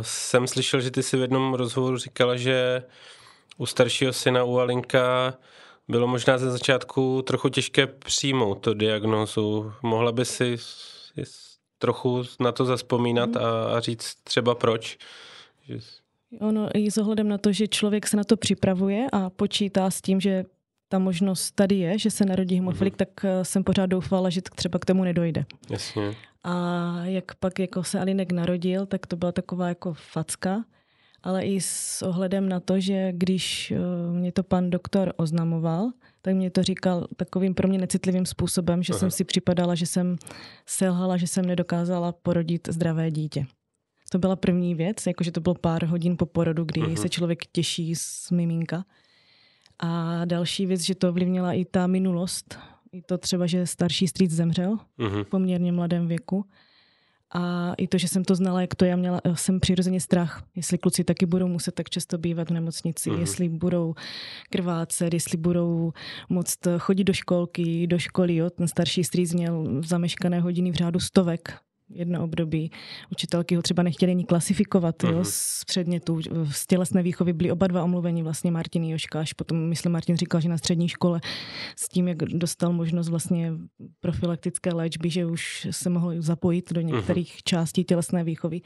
jsem 0.00 0.46
slyšel, 0.46 0.80
že 0.80 0.90
ty 0.90 1.02
si 1.02 1.16
v 1.16 1.20
jednom 1.20 1.54
rozhovoru 1.54 1.96
říkala, 1.96 2.36
že 2.36 2.82
u 3.58 3.66
staršího 3.66 4.12
syna, 4.12 4.44
u 4.44 4.58
Alinka, 4.58 5.34
bylo 5.88 6.06
možná 6.06 6.38
ze 6.38 6.50
začátku 6.50 7.22
trochu 7.22 7.48
těžké 7.48 7.86
přijmout 7.86 8.54
tu 8.54 8.74
diagnózu. 8.74 9.72
Mohla 9.82 10.12
by 10.12 10.24
si 10.24 10.56
trochu 11.78 12.22
na 12.40 12.52
to 12.52 12.64
zaspomínat 12.64 13.30
mm. 13.30 13.36
a, 13.36 13.76
a 13.76 13.80
říct 13.80 14.14
třeba 14.24 14.54
proč? 14.54 14.98
Ono 16.40 16.68
i 16.74 16.90
s 16.90 16.98
ohledem 16.98 17.28
na 17.28 17.38
to, 17.38 17.52
že 17.52 17.68
člověk 17.68 18.06
se 18.06 18.16
na 18.16 18.24
to 18.24 18.36
připravuje 18.36 19.06
a 19.12 19.30
počítá 19.30 19.90
s 19.90 20.00
tím, 20.00 20.20
že 20.20 20.44
ta 20.94 20.98
možnost 20.98 21.50
tady 21.50 21.74
je, 21.74 21.98
že 21.98 22.10
se 22.10 22.24
narodí 22.24 22.54
hemofilik, 22.56 22.94
mm-hmm. 22.94 22.96
tak 22.96 23.24
eh, 23.24 23.44
jsem 23.44 23.64
pořád 23.64 23.86
doufala, 23.86 24.30
že 24.30 24.42
třeba 24.42 24.78
k 24.78 24.84
tomu 24.84 25.04
nedojde. 25.04 25.44
Jasně. 25.70 26.14
A 26.44 26.92
jak 27.04 27.34
pak 27.34 27.58
jako 27.58 27.84
se 27.84 28.00
Alinek 28.00 28.32
narodil, 28.32 28.86
tak 28.86 29.06
to 29.06 29.16
byla 29.16 29.32
taková 29.32 29.68
jako 29.68 29.94
facka, 29.94 30.64
ale 31.22 31.42
i 31.42 31.60
s 31.60 32.02
ohledem 32.02 32.48
na 32.48 32.60
to, 32.60 32.80
že 32.80 33.12
když 33.12 33.70
eh, 33.70 33.78
mě 34.12 34.32
to 34.32 34.42
pan 34.42 34.70
doktor 34.70 35.12
oznamoval, 35.16 35.90
tak 36.22 36.34
mě 36.34 36.50
to 36.50 36.62
říkal 36.62 37.06
takovým 37.16 37.54
pro 37.54 37.68
mě 37.68 37.78
necitlivým 37.78 38.26
způsobem, 38.26 38.82
že 38.82 38.92
Aha. 38.92 38.98
jsem 38.98 39.10
si 39.10 39.24
připadala, 39.24 39.74
že 39.74 39.86
jsem 39.86 40.16
selhala, 40.66 41.16
že 41.16 41.26
jsem 41.26 41.44
nedokázala 41.44 42.12
porodit 42.12 42.68
zdravé 42.70 43.10
dítě. 43.10 43.46
To 44.10 44.18
byla 44.18 44.36
první 44.36 44.74
věc, 44.74 45.06
jakože 45.06 45.32
to 45.32 45.40
bylo 45.40 45.54
pár 45.54 45.84
hodin 45.84 46.16
po 46.16 46.26
porodu, 46.26 46.64
kdy 46.64 46.80
uh-huh. 46.80 47.00
se 47.00 47.08
člověk 47.08 47.46
těší 47.52 47.94
z 47.96 48.30
miminka. 48.30 48.84
A 49.78 50.24
další 50.24 50.66
věc, 50.66 50.80
že 50.80 50.94
to 50.94 51.08
ovlivnila 51.08 51.52
i 51.52 51.64
ta 51.64 51.86
minulost, 51.86 52.58
I 52.92 53.02
to 53.02 53.18
třeba, 53.18 53.46
že 53.46 53.66
starší 53.66 54.08
strýc 54.08 54.30
zemřel 54.30 54.78
uh-huh. 54.98 55.24
v 55.24 55.28
poměrně 55.28 55.72
mladém 55.72 56.08
věku. 56.08 56.44
A 57.36 57.74
i 57.74 57.88
to, 57.88 57.98
že 57.98 58.08
jsem 58.08 58.24
to 58.24 58.34
znala, 58.34 58.60
jak 58.60 58.74
to 58.74 58.84
já 58.84 58.96
měla, 58.96 59.20
jsem 59.34 59.60
přirozeně 59.60 60.00
strach, 60.00 60.42
jestli 60.56 60.78
kluci 60.78 61.04
taky 61.04 61.26
budou 61.26 61.48
muset 61.48 61.74
tak 61.74 61.90
často 61.90 62.18
bývat 62.18 62.48
v 62.48 62.52
nemocnici, 62.52 63.10
uh-huh. 63.10 63.20
jestli 63.20 63.48
budou 63.48 63.94
krvácet, 64.50 65.14
jestli 65.14 65.38
budou 65.38 65.92
moct 66.28 66.58
chodit 66.78 67.04
do 67.04 67.12
školky, 67.12 67.86
do 67.86 67.98
školy. 67.98 68.36
Jo. 68.36 68.50
Ten 68.50 68.68
starší 68.68 69.04
strýc 69.04 69.34
měl 69.34 69.82
zameškané 69.84 70.40
hodiny 70.40 70.70
v 70.70 70.74
řádu 70.74 71.00
stovek 71.00 71.58
jedno 71.88 72.24
období. 72.24 72.70
Učitelky 73.12 73.56
ho 73.56 73.62
třeba 73.62 73.82
nechtěli 73.82 74.12
ani 74.12 74.24
klasifikovat 74.24 75.02
uh-huh. 75.02 75.10
jo, 75.10 75.16
mhm. 75.16 75.24
z 75.24 75.64
předmětů. 75.64 76.20
Z 76.50 76.66
tělesné 76.66 77.02
výchovy 77.02 77.32
byli 77.32 77.50
oba 77.50 77.66
dva 77.66 77.84
omluveni, 77.84 78.22
vlastně 78.22 78.50
Martin 78.50 78.84
Joška, 78.84 79.20
až 79.20 79.32
potom, 79.32 79.58
myslím, 79.58 79.92
Martin 79.92 80.16
říkal, 80.16 80.40
že 80.40 80.48
na 80.48 80.58
střední 80.58 80.88
škole 80.88 81.20
s 81.76 81.88
tím, 81.88 82.08
jak 82.08 82.18
dostal 82.18 82.72
možnost 82.72 83.08
vlastně 83.08 83.52
profilaktické 84.00 84.74
léčby, 84.74 85.10
že 85.10 85.26
už 85.26 85.68
se 85.70 85.90
mohl 85.90 86.22
zapojit 86.22 86.72
do 86.72 86.80
některých 86.80 87.36
uh-huh. 87.36 87.42
částí 87.44 87.84
tělesné 87.84 88.24
výchovy. 88.24 88.60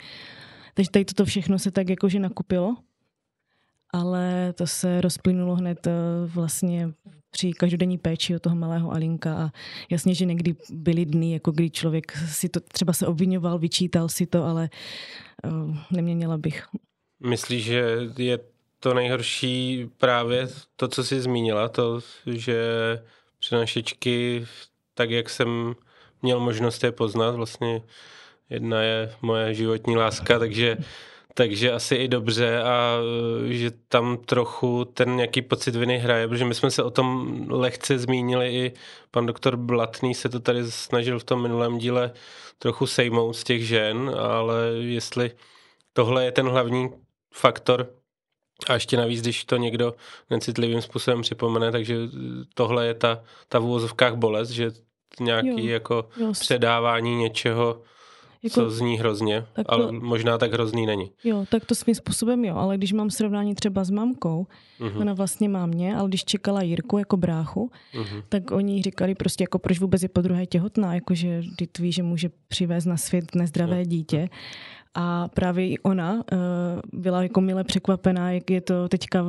Takže 0.74 0.90
tady 0.90 1.04
toto 1.04 1.24
všechno 1.24 1.58
se 1.58 1.70
tak 1.70 1.88
jakože 1.88 2.18
nakupilo 2.18 2.76
ale 3.92 4.52
to 4.52 4.66
se 4.66 5.00
rozplynulo 5.00 5.54
hned 5.54 5.86
eh, 5.86 5.92
vlastně 6.26 6.90
při 7.30 7.52
každodenní 7.52 7.98
péči 7.98 8.36
o 8.36 8.38
toho 8.38 8.56
malého 8.56 8.92
Alinka 8.92 9.34
a 9.34 9.50
jasně, 9.90 10.14
že 10.14 10.24
někdy 10.24 10.54
byly 10.70 11.04
dny, 11.04 11.32
jako 11.32 11.50
kdy 11.50 11.70
člověk 11.70 12.12
si 12.16 12.48
to 12.48 12.60
třeba 12.60 12.92
se 12.92 13.06
obvinoval, 13.06 13.58
vyčítal 13.58 14.08
si 14.08 14.26
to, 14.26 14.44
ale 14.44 14.70
uh, 15.44 15.76
neměnila 15.90 16.38
bych. 16.38 16.64
Myslíš, 17.20 17.64
že 17.64 17.98
je 18.18 18.38
to 18.80 18.94
nejhorší 18.94 19.86
právě 19.98 20.48
to, 20.76 20.88
co 20.88 21.04
jsi 21.04 21.20
zmínila, 21.20 21.68
to, 21.68 22.00
že 22.26 22.58
přenašečky, 23.38 24.46
tak 24.94 25.10
jak 25.10 25.30
jsem 25.30 25.74
měl 26.22 26.40
možnost 26.40 26.84
je 26.84 26.92
poznat, 26.92 27.34
vlastně 27.34 27.82
jedna 28.50 28.82
je 28.82 29.12
moje 29.22 29.54
životní 29.54 29.96
láska, 29.96 30.38
takže 30.38 30.76
takže 31.38 31.72
asi 31.72 31.94
i 31.94 32.08
dobře 32.08 32.62
a 32.62 32.98
e, 33.48 33.52
že 33.52 33.70
tam 33.88 34.16
trochu 34.16 34.84
ten 34.84 35.16
nějaký 35.16 35.42
pocit 35.42 35.76
viny 35.76 35.98
hraje, 35.98 36.28
protože 36.28 36.44
my 36.44 36.54
jsme 36.54 36.70
se 36.70 36.82
o 36.82 36.90
tom 36.90 37.46
lehce 37.50 37.98
zmínili 37.98 38.54
i 38.54 38.72
pan 39.10 39.26
doktor 39.26 39.56
Blatný 39.56 40.14
se 40.14 40.28
to 40.28 40.40
tady 40.40 40.70
snažil 40.70 41.18
v 41.18 41.24
tom 41.24 41.42
minulém 41.42 41.78
díle 41.78 42.12
trochu 42.58 42.86
sejmout 42.86 43.32
z 43.32 43.44
těch 43.44 43.66
žen, 43.66 44.14
ale 44.18 44.56
jestli 44.78 45.30
tohle 45.92 46.24
je 46.24 46.32
ten 46.32 46.48
hlavní 46.48 46.88
faktor, 47.34 47.88
a 48.68 48.74
ještě 48.74 48.96
navíc, 48.96 49.22
když 49.22 49.44
to 49.44 49.56
někdo 49.56 49.94
necitlivým 50.30 50.82
způsobem 50.82 51.22
připomene, 51.22 51.72
takže 51.72 51.96
tohle 52.54 52.86
je 52.86 52.94
ta, 52.94 53.22
ta 53.48 53.58
v 53.58 53.64
úvozovkách 53.64 54.14
bolest, 54.14 54.50
že 54.50 54.70
nějaký 55.20 55.66
jo, 55.66 55.72
jako 55.72 56.08
jo. 56.16 56.32
předávání 56.32 57.16
něčeho 57.16 57.82
jako, 58.42 58.54
co 58.54 58.70
zní 58.70 58.98
hrozně, 58.98 59.44
tak 59.52 59.66
to, 59.66 59.72
ale 59.72 59.92
možná 59.92 60.38
tak 60.38 60.52
hrozný 60.52 60.86
není. 60.86 61.10
Jo, 61.24 61.44
tak 61.50 61.64
to 61.64 61.74
svým 61.74 61.94
způsobem 61.94 62.44
jo, 62.44 62.56
ale 62.56 62.76
když 62.76 62.92
mám 62.92 63.10
srovnání 63.10 63.54
třeba 63.54 63.84
s 63.84 63.90
mamkou, 63.90 64.46
uh-huh. 64.80 65.00
ona 65.00 65.12
vlastně 65.12 65.48
má 65.48 65.66
mě, 65.66 65.96
ale 65.96 66.08
když 66.08 66.24
čekala 66.24 66.62
Jirku 66.62 66.98
jako 66.98 67.16
bráchu, 67.16 67.70
uh-huh. 67.94 68.22
tak 68.28 68.50
oni 68.50 68.82
říkali 68.82 69.14
prostě 69.14 69.44
jako 69.44 69.58
proč 69.58 69.78
vůbec 69.78 70.02
je 70.02 70.08
po 70.08 70.20
druhé 70.20 70.46
těhotná, 70.46 70.94
jakože 70.94 71.42
ty 71.56 71.68
ví, 71.82 71.92
že 71.92 72.02
může 72.02 72.30
přivést 72.48 72.84
na 72.84 72.96
svět 72.96 73.34
nezdravé 73.34 73.84
dítě. 73.84 74.28
A 74.94 75.28
právě 75.28 75.68
i 75.68 75.78
ona 75.78 76.14
uh, 76.14 76.20
byla 77.00 77.22
jako 77.22 77.40
mile 77.40 77.64
překvapená, 77.64 78.32
jak 78.32 78.50
je 78.50 78.60
to 78.60 78.88
teďka 78.88 79.24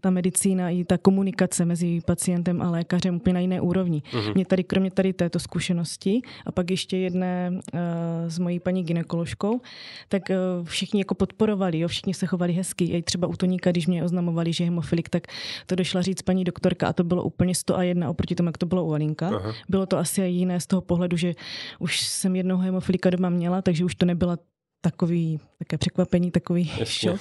ta 0.00 0.10
medicína 0.10 0.70
i 0.70 0.84
ta 0.84 0.98
komunikace 0.98 1.64
mezi 1.64 2.00
pacientem 2.06 2.62
a 2.62 2.70
lékařem 2.70 3.16
úplně 3.16 3.34
na 3.34 3.40
jiné 3.40 3.60
úrovni. 3.60 4.02
Uh-huh. 4.12 4.34
Mě 4.34 4.46
tady, 4.46 4.64
kromě 4.64 4.90
tady 4.90 5.12
této 5.12 5.38
zkušenosti 5.38 6.20
a 6.46 6.52
pak 6.52 6.70
ještě 6.70 6.96
jedné 6.96 7.50
uh, 7.50 7.80
s 8.28 8.38
mojí 8.38 8.60
paní 8.60 8.82
ginekoložkou, 8.82 9.60
tak 10.08 10.22
uh, 10.30 10.64
všichni 10.66 11.00
jako 11.00 11.14
podporovali, 11.14 11.78
jo, 11.78 11.88
všichni 11.88 12.14
se 12.14 12.26
chovali 12.26 12.52
hezky. 12.52 12.84
I 12.84 13.02
třeba 13.02 13.28
u 13.28 13.36
Toníka, 13.36 13.70
když 13.70 13.86
mě 13.86 14.04
oznamovali, 14.04 14.52
že 14.52 14.64
je 14.64 14.68
hemofilik, 14.70 15.08
tak 15.08 15.26
to 15.66 15.74
došla 15.74 16.02
říct 16.02 16.22
paní 16.22 16.44
doktorka 16.44 16.88
a 16.88 16.92
to 16.92 17.04
bylo 17.04 17.22
úplně 17.22 17.54
100 17.54 17.76
a 17.76 17.82
jedna 17.82 18.10
oproti 18.10 18.34
tomu, 18.34 18.48
jak 18.48 18.58
to 18.58 18.66
bylo 18.66 18.84
u 18.84 18.92
Alinka. 18.92 19.30
Uh-huh. 19.30 19.54
Bylo 19.68 19.86
to 19.86 19.98
asi 19.98 20.22
jiné 20.22 20.60
z 20.60 20.66
toho 20.66 20.82
pohledu, 20.82 21.16
že 21.16 21.34
už 21.78 22.00
jsem 22.00 22.36
jednoho 22.36 22.62
hemofilika 22.62 23.10
doma 23.10 23.28
měla, 23.28 23.62
takže 23.62 23.84
už 23.84 23.94
to 23.94 24.06
nebyla 24.06 24.38
takový, 24.84 25.40
také 25.58 25.78
překvapení, 25.78 26.30
takový 26.30 26.72
Jasně. 26.78 26.86
šok. 26.86 27.20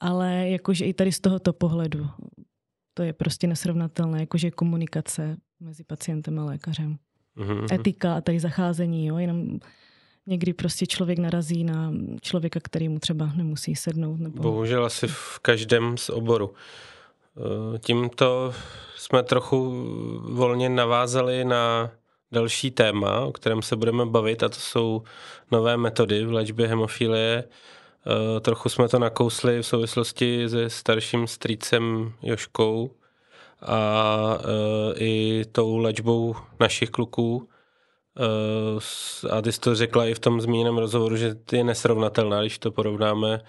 Ale 0.00 0.48
jakože 0.48 0.84
i 0.84 0.94
tady 0.94 1.12
z 1.12 1.20
tohoto 1.20 1.52
pohledu 1.52 2.08
to 2.94 3.02
je 3.02 3.12
prostě 3.12 3.46
nesrovnatelné, 3.46 4.20
jakože 4.20 4.50
komunikace 4.50 5.36
mezi 5.60 5.84
pacientem 5.84 6.38
a 6.38 6.44
lékařem. 6.44 6.96
Mm-hmm. 7.36 7.74
Etika 7.74 8.16
a 8.16 8.20
tady 8.20 8.40
zacházení, 8.40 9.06
jo, 9.06 9.18
jenom 9.18 9.58
někdy 10.26 10.52
prostě 10.52 10.86
člověk 10.86 11.18
narazí 11.18 11.64
na 11.64 11.92
člověka, 12.20 12.60
který 12.62 12.88
mu 12.88 12.98
třeba 12.98 13.32
nemusí 13.36 13.76
sednout. 13.76 14.20
Nebo... 14.20 14.42
Bohužel 14.42 14.84
asi 14.84 15.06
v 15.08 15.38
každém 15.42 15.98
z 15.98 16.10
oboru. 16.10 16.54
Eh, 17.36 17.78
tímto 17.78 18.54
jsme 18.96 19.22
trochu 19.22 19.70
volně 20.28 20.68
navázali 20.68 21.44
na 21.44 21.90
další 22.32 22.70
téma, 22.70 23.20
o 23.20 23.32
kterém 23.32 23.62
se 23.62 23.76
budeme 23.76 24.06
bavit, 24.06 24.42
a 24.42 24.48
to 24.48 24.60
jsou 24.60 25.02
nové 25.50 25.76
metody 25.76 26.24
v 26.24 26.32
léčbě 26.32 26.66
hemofilie. 26.66 27.44
Eh, 28.06 28.40
trochu 28.40 28.68
jsme 28.68 28.88
to 28.88 28.98
nakousli 28.98 29.58
v 29.58 29.66
souvislosti 29.66 30.48
se 30.48 30.70
starším 30.70 31.26
strýcem 31.26 32.12
Joškou 32.22 32.90
a 33.62 34.38
eh, 34.40 34.94
i 34.98 35.44
tou 35.52 35.76
léčbou 35.76 36.36
našich 36.60 36.90
kluků. 36.90 37.48
Eh, 38.18 39.28
a 39.30 39.42
ty 39.42 39.52
jsi 39.52 39.60
to 39.60 39.74
řekla 39.74 40.06
i 40.06 40.14
v 40.14 40.18
tom 40.18 40.40
zmíněném 40.40 40.78
rozhovoru, 40.78 41.16
že 41.16 41.36
je 41.52 41.64
nesrovnatelná, 41.64 42.40
když 42.40 42.58
to 42.58 42.70
porovnáme. 42.70 43.40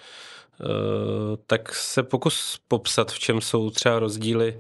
Tak 1.47 1.75
se 1.75 2.03
pokus 2.03 2.59
popsat, 2.67 3.11
v 3.11 3.19
čem 3.19 3.41
jsou 3.41 3.69
třeba 3.69 3.99
rozdíly 3.99 4.59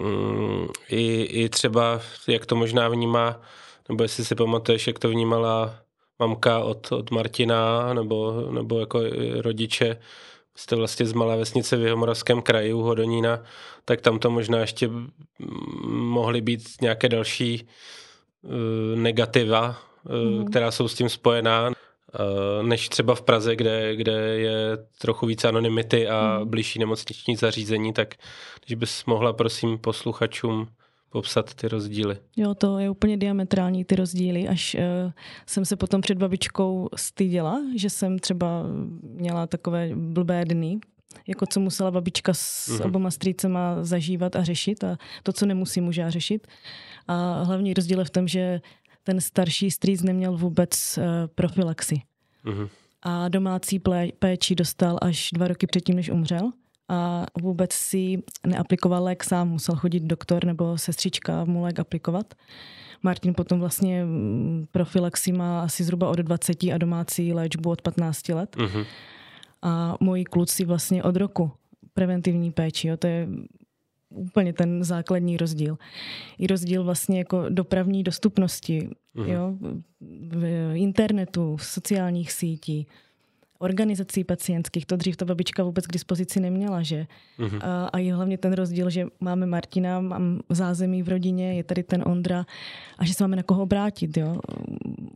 Mm, 0.00 0.68
i, 0.88 1.22
i 1.22 1.48
třeba, 1.48 2.00
jak 2.28 2.46
to 2.46 2.56
možná 2.56 2.88
vnímá, 2.88 3.40
nebo 3.88 4.02
jestli 4.02 4.24
si 4.24 4.34
pamatuješ, 4.34 4.86
jak 4.86 4.98
to 4.98 5.08
vnímala 5.08 5.74
mamka 6.18 6.58
od, 6.58 6.92
od 6.92 7.10
Martina, 7.10 7.94
nebo, 7.94 8.48
nebo 8.50 8.80
jako 8.80 9.00
rodiče, 9.40 9.96
jste 10.56 10.76
vlastně 10.76 11.06
z 11.06 11.12
malé 11.12 11.36
vesnice 11.36 11.76
v 11.76 11.80
Jihomoravském 11.80 12.42
kraji 12.42 12.72
u 12.72 12.80
Hodonína, 12.80 13.42
tak 13.84 14.00
tam 14.00 14.18
to 14.18 14.30
možná 14.30 14.58
ještě 14.58 14.90
mohly 15.88 16.40
být 16.40 16.62
nějaké 16.80 17.08
další 17.08 17.68
uh, 18.42 18.98
negativa, 18.98 19.76
mm. 20.04 20.44
která 20.44 20.70
jsou 20.70 20.88
s 20.88 20.94
tím 20.94 21.08
spojená. 21.08 21.70
Eh, 22.14 22.62
než 22.62 22.88
třeba 22.88 23.14
v 23.14 23.22
Praze, 23.22 23.56
kde, 23.56 23.96
kde 23.96 24.12
je 24.38 24.78
trochu 25.00 25.26
více 25.26 25.48
anonymity 25.48 26.08
a 26.08 26.36
hmm. 26.36 26.48
blížší 26.48 26.78
nemocniční 26.78 27.36
zařízení, 27.36 27.92
tak 27.92 28.14
když 28.66 28.74
bys 28.74 29.04
mohla, 29.04 29.32
prosím, 29.32 29.78
posluchačům 29.78 30.68
popsat 31.10 31.54
ty 31.54 31.68
rozdíly. 31.68 32.16
Jo, 32.36 32.54
to 32.54 32.78
je 32.78 32.90
úplně 32.90 33.16
diametrální 33.16 33.84
ty 33.84 33.96
rozdíly, 33.96 34.48
až 34.48 34.74
uh, 34.74 35.12
jsem 35.46 35.64
se 35.64 35.76
potom 35.76 36.00
před 36.00 36.18
babičkou 36.18 36.88
styděla, 36.96 37.60
že 37.76 37.90
jsem 37.90 38.18
třeba 38.18 38.62
měla 39.02 39.46
takové 39.46 39.90
blbé 39.94 40.44
dny, 40.44 40.78
jako 41.26 41.46
co 41.46 41.60
musela 41.60 41.90
babička 41.90 42.34
s 42.34 42.68
mm-hmm. 42.68 42.86
oboma 42.86 43.10
strýcema 43.10 43.84
zažívat 43.84 44.36
a 44.36 44.44
řešit 44.44 44.84
a 44.84 44.96
to, 45.22 45.32
co 45.32 45.46
nemusí 45.46 45.80
muže 45.80 46.10
řešit. 46.10 46.46
A 47.08 47.42
hlavní 47.42 47.74
rozdíl 47.74 47.98
je 47.98 48.04
v 48.04 48.10
tom, 48.10 48.28
že 48.28 48.60
ten 49.04 49.20
starší 49.20 49.70
strýc 49.70 50.02
neměl 50.02 50.36
vůbec 50.36 50.98
uh, 50.98 51.04
profilaxi. 51.34 52.02
Uh-huh. 52.44 52.68
A 53.02 53.28
domácí 53.28 53.80
péči 54.18 54.54
dostal 54.54 54.98
až 55.02 55.30
dva 55.32 55.48
roky 55.48 55.66
předtím, 55.66 55.96
než 55.96 56.10
umřel. 56.10 56.50
A 56.88 57.26
vůbec 57.40 57.72
si 57.72 58.22
neaplikoval 58.46 59.04
lék 59.04 59.24
sám, 59.24 59.48
musel 59.48 59.76
chodit 59.76 60.02
doktor 60.02 60.44
nebo 60.44 60.78
sestřička 60.78 61.44
mu 61.44 61.62
lék 61.62 61.78
aplikovat. 61.78 62.34
Martin 63.02 63.34
potom 63.34 63.60
vlastně 63.60 64.04
mm, 64.04 64.66
profilaxi 64.72 65.32
má 65.32 65.62
asi 65.62 65.84
zhruba 65.84 66.08
od 66.08 66.18
20 66.18 66.64
a 66.64 66.78
domácí 66.78 67.32
léčbu 67.32 67.70
od 67.70 67.82
15 67.82 68.28
let. 68.28 68.56
Uh-huh. 68.56 68.86
A 69.62 69.96
moji 70.00 70.24
kluci 70.24 70.64
vlastně 70.64 71.02
od 71.02 71.16
roku 71.16 71.50
preventivní 71.94 72.52
péči. 72.52 72.88
Jo, 72.88 72.96
to 72.96 73.06
je 73.06 73.28
úplně 74.14 74.52
ten 74.52 74.84
základní 74.84 75.36
rozdíl. 75.36 75.78
I 76.38 76.46
rozdíl 76.46 76.84
vlastně 76.84 77.18
jako 77.18 77.44
dopravní 77.48 78.02
dostupnosti, 78.02 78.88
mm. 79.14 79.26
jo, 79.26 79.54
v 80.28 80.72
internetu, 80.74 81.56
v 81.56 81.64
sociálních 81.64 82.32
sítí, 82.32 82.86
organizací 83.58 84.24
pacientských. 84.24 84.86
To 84.86 84.96
dřív 84.96 85.16
ta 85.16 85.24
babička 85.24 85.64
vůbec 85.64 85.86
k 85.86 85.92
dispozici 85.92 86.40
neměla, 86.40 86.82
že? 86.82 87.06
Mm-hmm. 87.38 87.60
A, 87.62 87.86
a 87.86 87.98
je 87.98 88.14
hlavně 88.14 88.38
ten 88.38 88.52
rozdíl, 88.52 88.90
že 88.90 89.06
máme 89.20 89.46
Martina, 89.46 90.00
mám 90.00 90.40
zázemí 90.50 91.02
v 91.02 91.08
rodině, 91.08 91.54
je 91.54 91.64
tady 91.64 91.82
ten 91.82 92.02
Ondra 92.06 92.46
a 92.98 93.04
že 93.04 93.14
se 93.14 93.24
máme 93.24 93.36
na 93.36 93.42
koho 93.42 93.62
obrátit, 93.62 94.16
jo? 94.16 94.40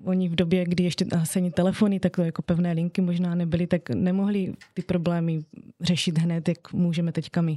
Oni 0.04 0.28
v 0.28 0.34
době, 0.34 0.64
kdy 0.64 0.84
ještě 0.84 1.04
asi 1.04 1.38
ani 1.38 1.50
telefony, 1.50 2.00
tak 2.00 2.16
to 2.16 2.22
jako 2.22 2.42
pevné 2.42 2.72
linky 2.72 3.00
možná 3.00 3.34
nebyly, 3.34 3.66
tak 3.66 3.90
nemohli 3.90 4.52
ty 4.74 4.82
problémy 4.82 5.44
řešit 5.80 6.18
hned, 6.18 6.48
jak 6.48 6.72
můžeme 6.72 7.12
teďka 7.12 7.42
my. 7.42 7.56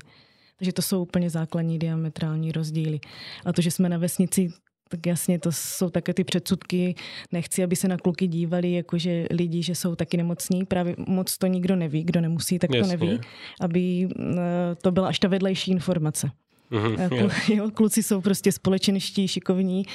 Takže 0.62 0.74
to 0.74 0.82
jsou 0.82 1.02
úplně 1.02 1.30
základní 1.30 1.80
diametrální 1.80 2.52
rozdíly. 2.52 3.00
A 3.46 3.54
to, 3.54 3.62
že 3.62 3.72
jsme 3.72 3.90
na 3.90 3.98
vesnici, 3.98 4.50
tak 4.90 5.06
jasně, 5.06 5.40
to 5.40 5.52
jsou 5.52 5.90
také 5.90 6.14
ty 6.14 6.24
předsudky. 6.24 6.96
Nechci, 7.32 7.64
aby 7.64 7.76
se 7.76 7.88
na 7.88 7.98
kluky 7.98 8.28
dívali, 8.28 8.72
jakože 8.72 9.28
lidi, 9.32 9.64
že 9.64 9.76
jsou 9.76 9.96
taky 9.96 10.18
nemocní. 10.18 10.66
Právě 10.66 10.96
moc 11.08 11.38
to 11.38 11.48
nikdo 11.48 11.76
neví, 11.76 12.04
kdo 12.04 12.22
nemusí, 12.22 12.60
tak 12.60 12.74
jasně. 12.74 12.98
to 12.98 13.06
neví. 13.06 13.20
Aby 13.62 14.08
eh, 14.20 14.36
to 14.82 14.92
byla 14.92 15.08
až 15.08 15.20
ta 15.20 15.28
vedlejší 15.28 15.72
informace. 15.72 16.32
Mm-hmm, 16.72 17.54
jo, 17.56 17.72
kluci 17.72 18.04
jsou 18.04 18.22
prostě 18.22 18.52
společenští, 18.52 19.28
šikovní, 19.28 19.86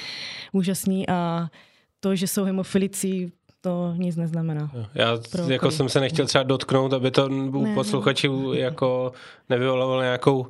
úžasní 0.51 1.09
a 1.09 1.49
to, 1.99 2.15
že 2.15 2.27
jsou 2.27 2.43
hemofilici, 2.43 3.31
to 3.67 3.93
nic 3.97 4.15
neznamená. 4.15 4.71
Já 4.95 5.17
jako 5.47 5.71
jsem 5.71 5.89
se 5.89 5.99
nechtěl 5.99 6.25
třeba 6.25 6.43
dotknout, 6.43 6.93
aby 6.93 7.11
to 7.11 7.25
u 7.25 7.63
ne, 7.63 7.73
posluchačů 7.75 8.51
ne. 8.51 8.59
jako 8.59 9.11
nevyvolalo 9.49 10.01
nějakou 10.01 10.47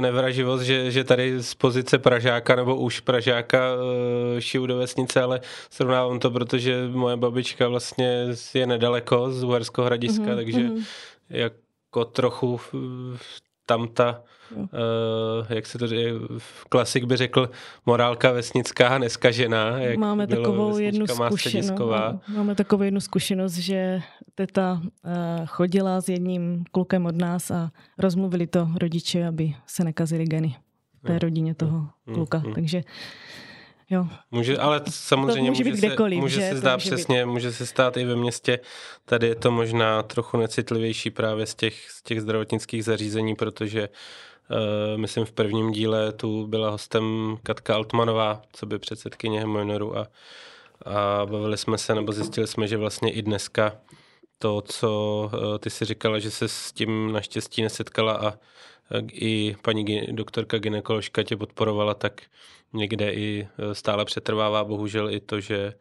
nevraživost, 0.00 0.64
že, 0.64 0.90
že 0.90 1.04
tady 1.04 1.42
z 1.42 1.54
pozice 1.54 1.98
Pražáka 1.98 2.56
nebo 2.56 2.76
už 2.76 3.00
Pražáka 3.00 3.58
uh, 3.74 4.40
šiju 4.40 4.66
do 4.66 4.76
vesnice, 4.76 5.22
ale 5.22 5.40
srovnávám 5.70 6.18
to, 6.18 6.30
protože 6.30 6.88
moje 6.88 7.16
babička 7.16 7.68
vlastně 7.68 8.26
je 8.54 8.66
nedaleko 8.66 9.32
z 9.32 9.44
Uherského 9.44 9.84
hradiska, 9.84 10.24
mm-hmm, 10.24 10.36
takže 10.36 10.58
mm-hmm. 10.58 10.84
jako 11.30 12.04
trochu 12.04 12.60
tam 13.66 13.88
ta, 13.88 14.22
uh, 14.56 14.68
jak 15.48 15.66
se 15.66 15.78
to 15.78 15.86
říká, 15.86 16.00
klasik 16.68 17.04
by 17.04 17.16
řekl, 17.16 17.50
morálka 17.86 18.32
vesnická 18.32 18.98
neskažená. 18.98 19.78
Jak 19.78 19.98
máme 19.98 20.26
takovou 20.26 20.78
jednu 20.78 21.06
zkušenost. 21.06 21.74
No, 21.78 22.20
máme 22.36 22.54
takovou 22.54 22.82
jednu 22.82 23.00
zkušenost, 23.00 23.54
že 23.54 24.00
teta 24.34 24.80
uh, 24.82 25.10
chodila 25.46 26.00
s 26.00 26.08
jedním 26.08 26.64
klukem 26.72 27.06
od 27.06 27.16
nás 27.16 27.50
a 27.50 27.70
rozmluvili 27.98 28.46
to 28.46 28.68
rodiče, 28.80 29.26
aby 29.26 29.54
se 29.66 29.84
nekazili 29.84 30.24
geny 30.24 30.56
té 31.06 31.12
no. 31.12 31.18
rodině 31.18 31.54
toho 31.54 31.88
mm, 32.06 32.14
kluka. 32.14 32.38
Mm. 32.38 32.54
Takže 32.54 32.82
Jo. 33.90 34.06
Může, 34.30 34.58
ale 34.58 34.82
samozřejmě 34.90 35.50
může, 35.50 35.64
může, 35.64 35.76
se, 35.76 35.96
může 36.20 36.40
se 36.40 36.56
zdát 36.56 36.76
přesně, 36.76 37.24
být. 37.24 37.30
může 37.30 37.52
se 37.52 37.66
stát 37.66 37.96
i 37.96 38.04
ve 38.04 38.16
městě. 38.16 38.60
Tady 39.04 39.26
je 39.26 39.34
to 39.34 39.50
možná 39.50 40.02
trochu 40.02 40.36
necitlivější 40.36 41.10
právě 41.10 41.46
z 41.46 41.54
těch, 41.54 41.90
z 41.90 42.02
těch 42.02 42.20
zdravotnických 42.20 42.84
zařízení, 42.84 43.34
protože 43.34 43.88
uh, 43.88 45.00
myslím 45.00 45.24
v 45.24 45.32
prvním 45.32 45.72
díle 45.72 46.12
tu 46.12 46.46
byla 46.46 46.70
hostem 46.70 47.36
Katka 47.42 47.74
Altmanová, 47.74 48.42
co 48.52 48.66
by 48.66 48.78
předsedkyně 48.78 49.40
Hemojnoru 49.40 49.98
a, 49.98 50.06
a 50.84 51.26
bavili 51.26 51.56
jsme 51.56 51.78
se, 51.78 51.94
nebo 51.94 52.12
zjistili 52.12 52.46
jsme, 52.46 52.68
že 52.68 52.76
vlastně 52.76 53.12
i 53.12 53.22
dneska 53.22 53.72
to, 54.38 54.62
co 54.62 55.30
uh, 55.34 55.58
ty 55.58 55.70
si 55.70 55.84
říkala, 55.84 56.18
že 56.18 56.30
se 56.30 56.48
s 56.48 56.72
tím 56.72 57.12
naštěstí 57.12 57.62
nesetkala 57.62 58.12
a 58.12 58.32
i 59.12 59.56
paní 59.62 60.06
doktorka 60.10 60.58
ginekoložka 60.58 61.22
tě 61.22 61.36
podporovala, 61.36 61.94
tak 61.94 62.22
někde 62.72 63.12
i 63.12 63.48
e, 63.58 63.74
stále 63.74 64.04
přetrvává 64.04 64.64
bohužel 64.64 65.10
i 65.10 65.20
to, 65.20 65.40
že, 65.40 65.74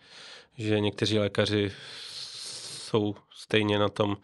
že 0.57 0.79
někteří 0.79 1.19
lékaři 1.19 1.71
jsou 2.87 3.15
stejně 3.33 3.79
na 3.79 3.89
tom, 3.89 4.17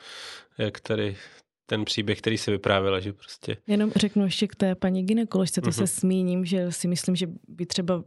jak 0.58 0.80
tady 0.80 1.18
ten 1.66 1.86
příběh, 1.86 2.20
který 2.20 2.38
se 2.38 2.52
vyprávěla, 2.52 3.00
že 3.00 3.14
prostě... 3.14 3.58
Jenom 3.68 3.92
řeknu 3.96 4.24
ještě 4.24 4.48
k 4.48 4.56
té 4.56 4.76
paní 4.76 5.04
ginekoložce, 5.04 5.62
to 5.62 5.70
uh-huh. 5.70 5.86
se 5.86 6.00
zmíním, 6.00 6.46
že 6.46 6.72
si 6.72 6.88
myslím, 6.88 7.16
že 7.16 7.28
by 7.48 7.66
třeba 7.66 8.04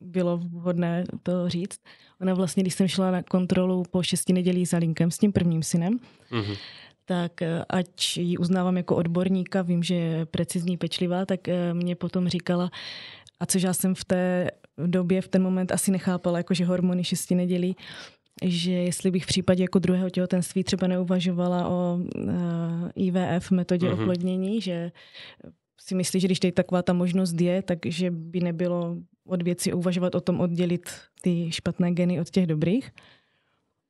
bylo 0.00 0.36
vhodné 0.36 1.04
to 1.22 1.48
říct. 1.48 1.80
Ona 2.20 2.34
vlastně, 2.34 2.62
když 2.62 2.74
jsem 2.74 2.88
šla 2.88 3.10
na 3.10 3.22
kontrolu 3.22 3.82
po 3.90 4.02
šesti 4.02 4.32
nedělí 4.32 4.66
za 4.66 4.78
linkem 4.78 5.10
s 5.10 5.18
tím 5.18 5.32
prvním 5.32 5.62
synem, 5.62 5.98
uh-huh 6.30 6.56
tak 7.04 7.42
eh, 7.42 7.64
ať 7.68 8.16
ji 8.16 8.38
uznávám 8.38 8.76
jako 8.76 8.96
odborníka, 8.96 9.62
vím, 9.62 9.82
že 9.82 9.94
je 9.94 10.26
precizní, 10.26 10.76
pečlivá, 10.76 11.26
tak 11.26 11.48
eh, 11.48 11.74
mě 11.74 11.96
potom 11.96 12.28
říkala, 12.28 12.70
a 13.42 13.46
což 13.46 13.62
já 13.62 13.72
jsem 13.72 13.94
v 13.94 14.04
té 14.04 14.50
době, 14.86 15.22
v 15.22 15.28
ten 15.28 15.42
moment 15.42 15.72
asi 15.72 15.90
nechápala, 15.90 16.38
jakože 16.38 16.64
hormony 16.64 17.04
šesti 17.04 17.34
nedělí, 17.34 17.76
že 18.44 18.72
jestli 18.72 19.10
bych 19.10 19.24
v 19.24 19.26
případě 19.26 19.64
jako 19.64 19.78
druhého 19.78 20.10
těhotenství 20.10 20.64
třeba 20.64 20.86
neuvažovala 20.86 21.68
o 21.68 21.98
uh, 21.98 22.28
eh, 22.28 22.92
IVF 22.94 23.50
metodě 23.50 23.86
mm-hmm. 23.86 24.02
oplodnění, 24.02 24.60
že 24.60 24.92
si 25.80 25.94
myslí, 25.94 26.20
že 26.20 26.28
když 26.28 26.40
tady 26.40 26.52
taková 26.52 26.82
ta 26.82 26.92
možnost 26.92 27.40
je, 27.40 27.62
takže 27.62 28.10
by 28.10 28.40
nebylo 28.40 28.96
od 29.26 29.42
věci 29.42 29.72
uvažovat 29.72 30.14
o 30.14 30.20
tom 30.20 30.40
oddělit 30.40 30.90
ty 31.22 31.52
špatné 31.52 31.92
geny 31.92 32.20
od 32.20 32.30
těch 32.30 32.46
dobrých. 32.46 32.90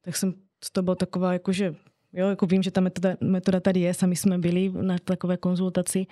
Tak 0.03 0.17
jsem 0.17 0.35
to 0.73 0.83
byla 0.83 0.95
taková 0.95 1.33
jakože 1.33 1.75
Jo, 2.15 2.29
jako 2.29 2.47
vím, 2.47 2.63
že 2.63 2.71
ta 2.71 2.81
metoda, 2.81 3.17
metoda 3.21 3.61
tady 3.61 3.81
je, 3.81 3.95
sami 3.95 4.17
jsme 4.17 4.39
byli 4.39 4.73
na 4.81 4.97
takové 5.05 5.37
konzultaci 5.37 6.07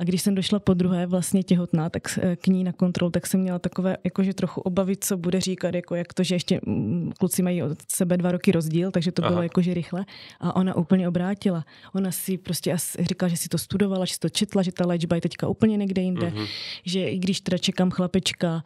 a 0.00 0.04
když 0.04 0.22
jsem 0.22 0.34
došla 0.34 0.58
po 0.58 0.74
druhé 0.74 1.06
vlastně 1.06 1.42
těhotná, 1.42 1.90
tak 1.90 2.18
eh, 2.22 2.36
k 2.36 2.46
ní 2.46 2.64
na 2.64 2.72
kontrolu, 2.72 3.10
tak 3.10 3.26
jsem 3.26 3.40
měla 3.40 3.58
takové 3.58 3.96
jakože 4.04 4.34
trochu 4.34 4.60
obavy, 4.60 4.96
co 4.96 5.16
bude 5.16 5.40
říkat, 5.40 5.74
jako 5.74 5.94
jak 5.94 6.14
to, 6.14 6.22
že 6.22 6.34
ještě 6.34 6.60
mm, 6.66 7.12
kluci 7.18 7.42
mají 7.42 7.62
od 7.62 7.78
sebe 7.88 8.16
dva 8.16 8.32
roky 8.32 8.52
rozdíl, 8.52 8.90
takže 8.90 9.12
to 9.12 9.22
Aha. 9.22 9.30
bylo 9.30 9.42
jakože 9.42 9.74
rychle. 9.74 10.06
A 10.40 10.56
ona 10.56 10.76
úplně 10.76 11.08
obrátila. 11.08 11.64
Ona 11.94 12.10
si 12.10 12.38
prostě 12.38 12.76
říkala, 13.00 13.28
že 13.28 13.36
si 13.36 13.48
to 13.48 13.58
studovala, 13.58 14.04
že 14.04 14.14
si 14.14 14.20
to 14.20 14.28
četla, 14.28 14.62
že 14.62 14.72
ta 14.72 14.86
léčba 14.86 15.16
je 15.16 15.20
teďka 15.20 15.48
úplně 15.48 15.76
někde 15.76 16.02
jinde, 16.02 16.26
uh-huh. 16.26 16.46
že 16.84 17.08
i 17.08 17.18
když 17.18 17.40
teda 17.40 17.58
čekám 17.58 17.90
chlapečka, 17.90 18.62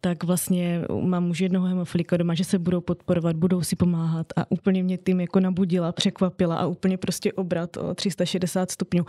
tak 0.00 0.24
vlastně 0.24 0.84
mám 1.00 1.30
už 1.30 1.40
jednoho 1.40 1.66
hemofilika 1.66 2.16
doma, 2.16 2.34
že 2.34 2.44
se 2.44 2.58
budou 2.58 2.80
podporovat, 2.80 3.36
budou 3.36 3.62
si 3.62 3.76
pomáhat 3.76 4.26
a 4.36 4.50
úplně 4.50 4.82
mě 4.82 4.98
tím 4.98 5.20
jako 5.20 5.40
nabudila, 5.40 5.92
překvapila 5.92 6.56
a 6.56 6.66
úplně 6.66 6.98
prostě 6.98 7.32
obrat 7.32 7.76
o 7.76 7.94
360 7.94 8.70
stupňů. 8.70 9.04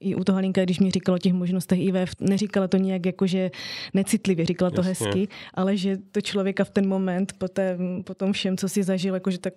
I 0.00 0.14
u 0.14 0.24
toho 0.24 0.34
Halinka, 0.34 0.64
když 0.64 0.80
mi 0.80 0.90
říkala, 0.90 1.09
říkala 1.10 1.16
o 1.16 1.18
těch 1.18 1.32
možnostech 1.32 1.78
IVF, 1.78 2.14
neříkala 2.20 2.68
to 2.68 2.76
nějak 2.76 3.06
jakože 3.06 3.50
necitlivě, 3.94 4.46
říkala 4.46 4.70
to 4.70 4.80
Jasně. 4.80 5.06
hezky, 5.06 5.28
ale 5.54 5.76
že 5.76 5.98
to 6.12 6.20
člověka 6.20 6.64
v 6.64 6.70
ten 6.70 6.88
moment 6.88 7.32
po, 7.38 7.48
té, 7.48 7.78
po 8.04 8.14
tom 8.14 8.32
všem, 8.32 8.56
co 8.56 8.68
si 8.68 8.82
zažil, 8.82 9.14
jakože 9.14 9.38
tak 9.38 9.54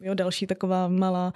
jo, 0.00 0.14
další 0.14 0.46
taková 0.46 0.88
malá 0.88 1.32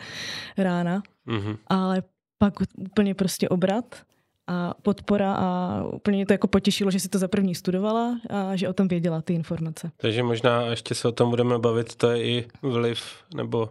rána, 0.59 1.03
mm-hmm. 1.27 1.57
ale 1.67 2.03
pak 2.39 2.55
úplně 2.79 3.15
prostě 3.15 3.49
obrat 3.49 4.05
a 4.47 4.75
podpora 4.83 5.35
a 5.35 5.83
úplně 5.93 6.17
mě 6.17 6.27
to 6.27 6.33
jako 6.33 6.47
potěšilo, 6.47 6.91
že 6.91 7.01
si 7.01 7.09
to 7.09 7.19
za 7.19 7.29
první 7.29 7.55
studovala 7.55 8.19
a 8.31 8.57
že 8.57 8.69
o 8.69 8.73
tom 8.73 8.89
věděla 8.89 9.23
ty 9.23 9.35
informace. 9.35 9.91
Takže 9.97 10.23
možná 10.23 10.63
ještě 10.63 10.95
se 10.95 11.09
o 11.09 11.13
tom 11.13 11.31
budeme 11.31 11.59
bavit, 11.59 11.95
to 11.95 12.11
je 12.11 12.25
i 12.25 12.47
vliv 12.63 13.03
nebo 13.35 13.63
uh, 13.63 13.69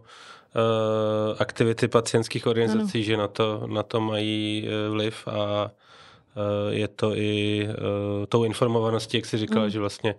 aktivity 1.40 1.88
pacientských 1.88 2.48
organizací, 2.48 2.98
ano. 2.98 3.06
že 3.06 3.18
na 3.18 3.28
to, 3.28 3.64
na 3.68 3.84
to 3.84 4.02
mají 4.02 4.68
eh, 4.68 4.90
vliv 4.90 5.28
a 5.28 5.64
uh, 5.64 6.74
je 6.74 6.88
to 6.88 7.18
i 7.18 7.68
uh, 7.68 8.26
tou 8.26 8.44
informovaností, 8.44 9.18
jak 9.18 9.26
jsi 9.26 9.38
říkala, 9.38 9.66
mm. 9.66 9.70
že 9.70 9.80
vlastně 9.80 10.16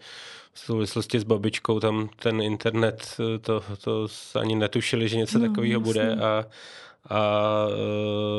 v 0.52 0.58
souvislosti 0.58 1.20
s 1.20 1.24
babičkou 1.24 1.80
tam 1.80 2.08
ten 2.22 2.40
internet, 2.40 3.16
to, 3.40 3.62
to 3.84 4.08
ani 4.40 4.56
netušili, 4.56 5.08
že 5.08 5.16
něco 5.16 5.38
no, 5.38 5.48
takového 5.48 5.80
bude 5.80 6.14
a 6.14 6.44
a 7.10 7.66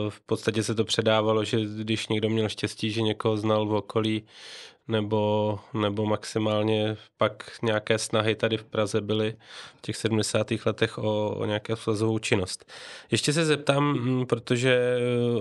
v 0.10 0.20
podstatě 0.26 0.64
se 0.64 0.76
to 0.76 0.86
předávalo, 0.86 1.44
že 1.44 1.58
když 1.62 2.08
někdo 2.08 2.30
měl 2.30 2.50
štěstí, 2.50 2.92
že 2.92 3.02
někoho 3.02 3.38
znal 3.38 3.66
v 3.66 3.74
okolí, 3.74 4.24
nebo, 4.88 5.60
nebo 5.74 6.06
maximálně 6.06 6.98
pak 7.18 7.52
nějaké 7.62 7.98
snahy 7.98 8.36
tady 8.36 8.58
v 8.58 8.64
Praze 8.64 9.02
byly 9.02 9.36
v 9.78 9.82
těch 9.82 9.96
70. 9.96 10.48
letech 10.66 10.98
o, 10.98 11.30
o 11.30 11.46
nějaké 11.46 11.76
svazovou 11.76 12.20
činnost. 12.20 12.72
Ještě 13.12 13.34
se 13.34 13.46
zeptám, 13.46 13.94
mm, 13.94 14.26
protože 14.26 14.98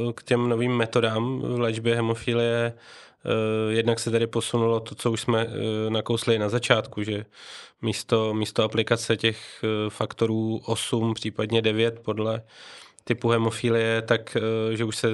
eh, 0.09 0.13
k 0.13 0.23
těm 0.23 0.49
novým 0.49 0.77
metodám 0.77 1.39
v 1.41 1.61
léčbě 1.61 1.95
hemofilie 1.95 2.73
eh, 2.73 3.73
jednak 3.73 4.01
se 4.01 4.11
tady 4.11 4.27
posunulo 4.27 4.81
to, 4.81 4.95
co 4.95 5.13
už 5.13 5.21
jsme 5.21 5.47
eh, 5.47 5.91
nakousli 5.91 6.39
na 6.39 6.49
začátku, 6.49 7.03
že 7.03 7.25
místo, 7.83 8.35
místo 8.35 8.63
aplikace 8.65 9.17
těch 9.17 9.65
faktorů 9.89 10.61
8, 10.65 11.15
případně 11.15 11.63
9 11.63 12.01
podle 12.01 12.43
typu 13.07 13.31
hemofilie, 13.31 14.03
tak 14.03 14.37
že 14.75 14.85
už 14.85 14.97
se 14.97 15.09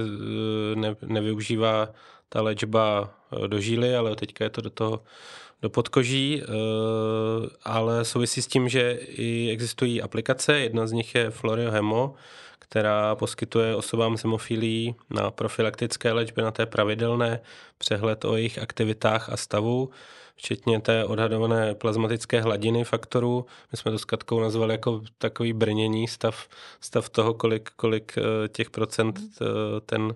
ne, 0.75 0.97
nevyužívá 1.07 1.89
ta 2.33 2.43
léčba 2.43 3.13
eh, 3.13 3.49
do 3.49 3.61
žíly, 3.61 3.97
ale 3.97 4.17
teďka 4.17 4.45
je 4.45 4.51
to 4.51 4.61
do 4.61 4.71
toho 4.71 5.03
do 5.63 5.71
podkoží, 5.71 6.43
eh, 6.43 6.47
ale 7.63 8.05
souvisí 8.05 8.43
s 8.43 8.47
tím, 8.47 8.69
že 8.69 8.93
i 9.09 9.51
existují 9.53 10.03
aplikace, 10.03 10.59
jedna 10.59 10.87
z 10.87 10.93
nich 10.93 11.15
je 11.15 11.31
Florio 11.31 11.71
Hemo, 11.71 12.15
která 12.73 13.15
poskytuje 13.15 13.77
osobám 13.77 14.17
s 14.17 14.23
hemofilí 14.23 14.95
na 15.11 15.31
profilaktické 15.31 16.13
léčbě, 16.13 16.45
na 16.45 16.51
té 16.51 16.67
pravidelné 16.67 17.41
přehled 17.79 18.25
o 18.25 18.37
jejich 18.37 18.59
aktivitách 18.59 19.31
a 19.31 19.37
stavu, 19.37 19.91
včetně 20.37 20.81
té 20.81 21.05
odhadované 21.05 21.75
plazmatické 21.75 22.41
hladiny 22.41 22.85
faktorů. 22.85 23.47
My 23.73 23.79
jsme 23.79 23.91
to 23.91 23.99
s 23.99 24.05
Katkou 24.05 24.41
nazvali 24.41 24.75
jako 24.75 25.03
takový 25.19 25.53
brnění, 25.53 26.09
stav, 26.09 26.49
stav 26.81 27.09
toho, 27.09 27.35
kolik, 27.35 27.71
kolik 27.77 28.19
eh, 28.19 28.49
těch 28.49 28.71
procent 28.71 29.21
ten 29.87 30.15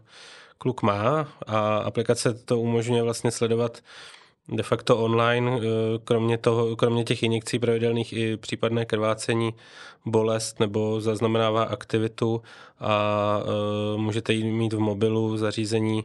kluk 0.58 0.82
má 0.82 1.28
a 1.46 1.76
aplikace 1.76 2.34
to 2.34 2.58
umožňuje 2.58 3.02
vlastně 3.02 3.30
sledovat 3.30 3.78
de 4.48 4.62
facto 4.62 4.98
online, 4.98 5.58
eh, 5.58 5.62
kromě, 6.04 6.38
toho, 6.38 6.76
kromě 6.76 7.04
těch 7.04 7.22
injekcí 7.22 7.58
pravidelných 7.58 8.12
i 8.12 8.36
případné 8.36 8.84
krvácení, 8.84 9.54
bolest 10.04 10.60
nebo 10.60 11.00
zaznamenává 11.00 11.62
aktivitu 11.64 12.42
a 12.80 13.40
eh, 13.42 13.98
můžete 13.98 14.32
ji 14.32 14.44
mít 14.44 14.72
v 14.72 14.78
mobilu, 14.78 15.28
v 15.28 15.38
zařízení 15.38 16.04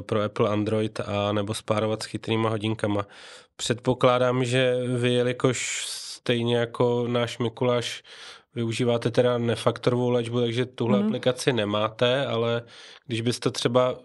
pro 0.00 0.22
Apple 0.22 0.48
Android 0.48 1.00
a 1.00 1.32
nebo 1.32 1.54
spárovat 1.54 2.02
s 2.02 2.06
chytrýma 2.06 2.48
hodinkama. 2.48 3.06
Předpokládám, 3.56 4.44
že 4.44 4.76
vy, 4.96 5.12
jelikož 5.12 5.84
stejně 5.86 6.56
jako 6.56 7.04
náš 7.08 7.38
Mikuláš 7.38 8.02
využíváte 8.54 9.10
teda 9.10 9.38
nefaktorovou 9.38 10.10
léčbu, 10.10 10.40
takže 10.40 10.66
tuhle 10.66 10.98
mm. 10.98 11.06
aplikaci 11.06 11.52
nemáte, 11.52 12.26
ale 12.26 12.62
když 13.06 13.20
byste 13.20 13.50
třeba 13.50 13.98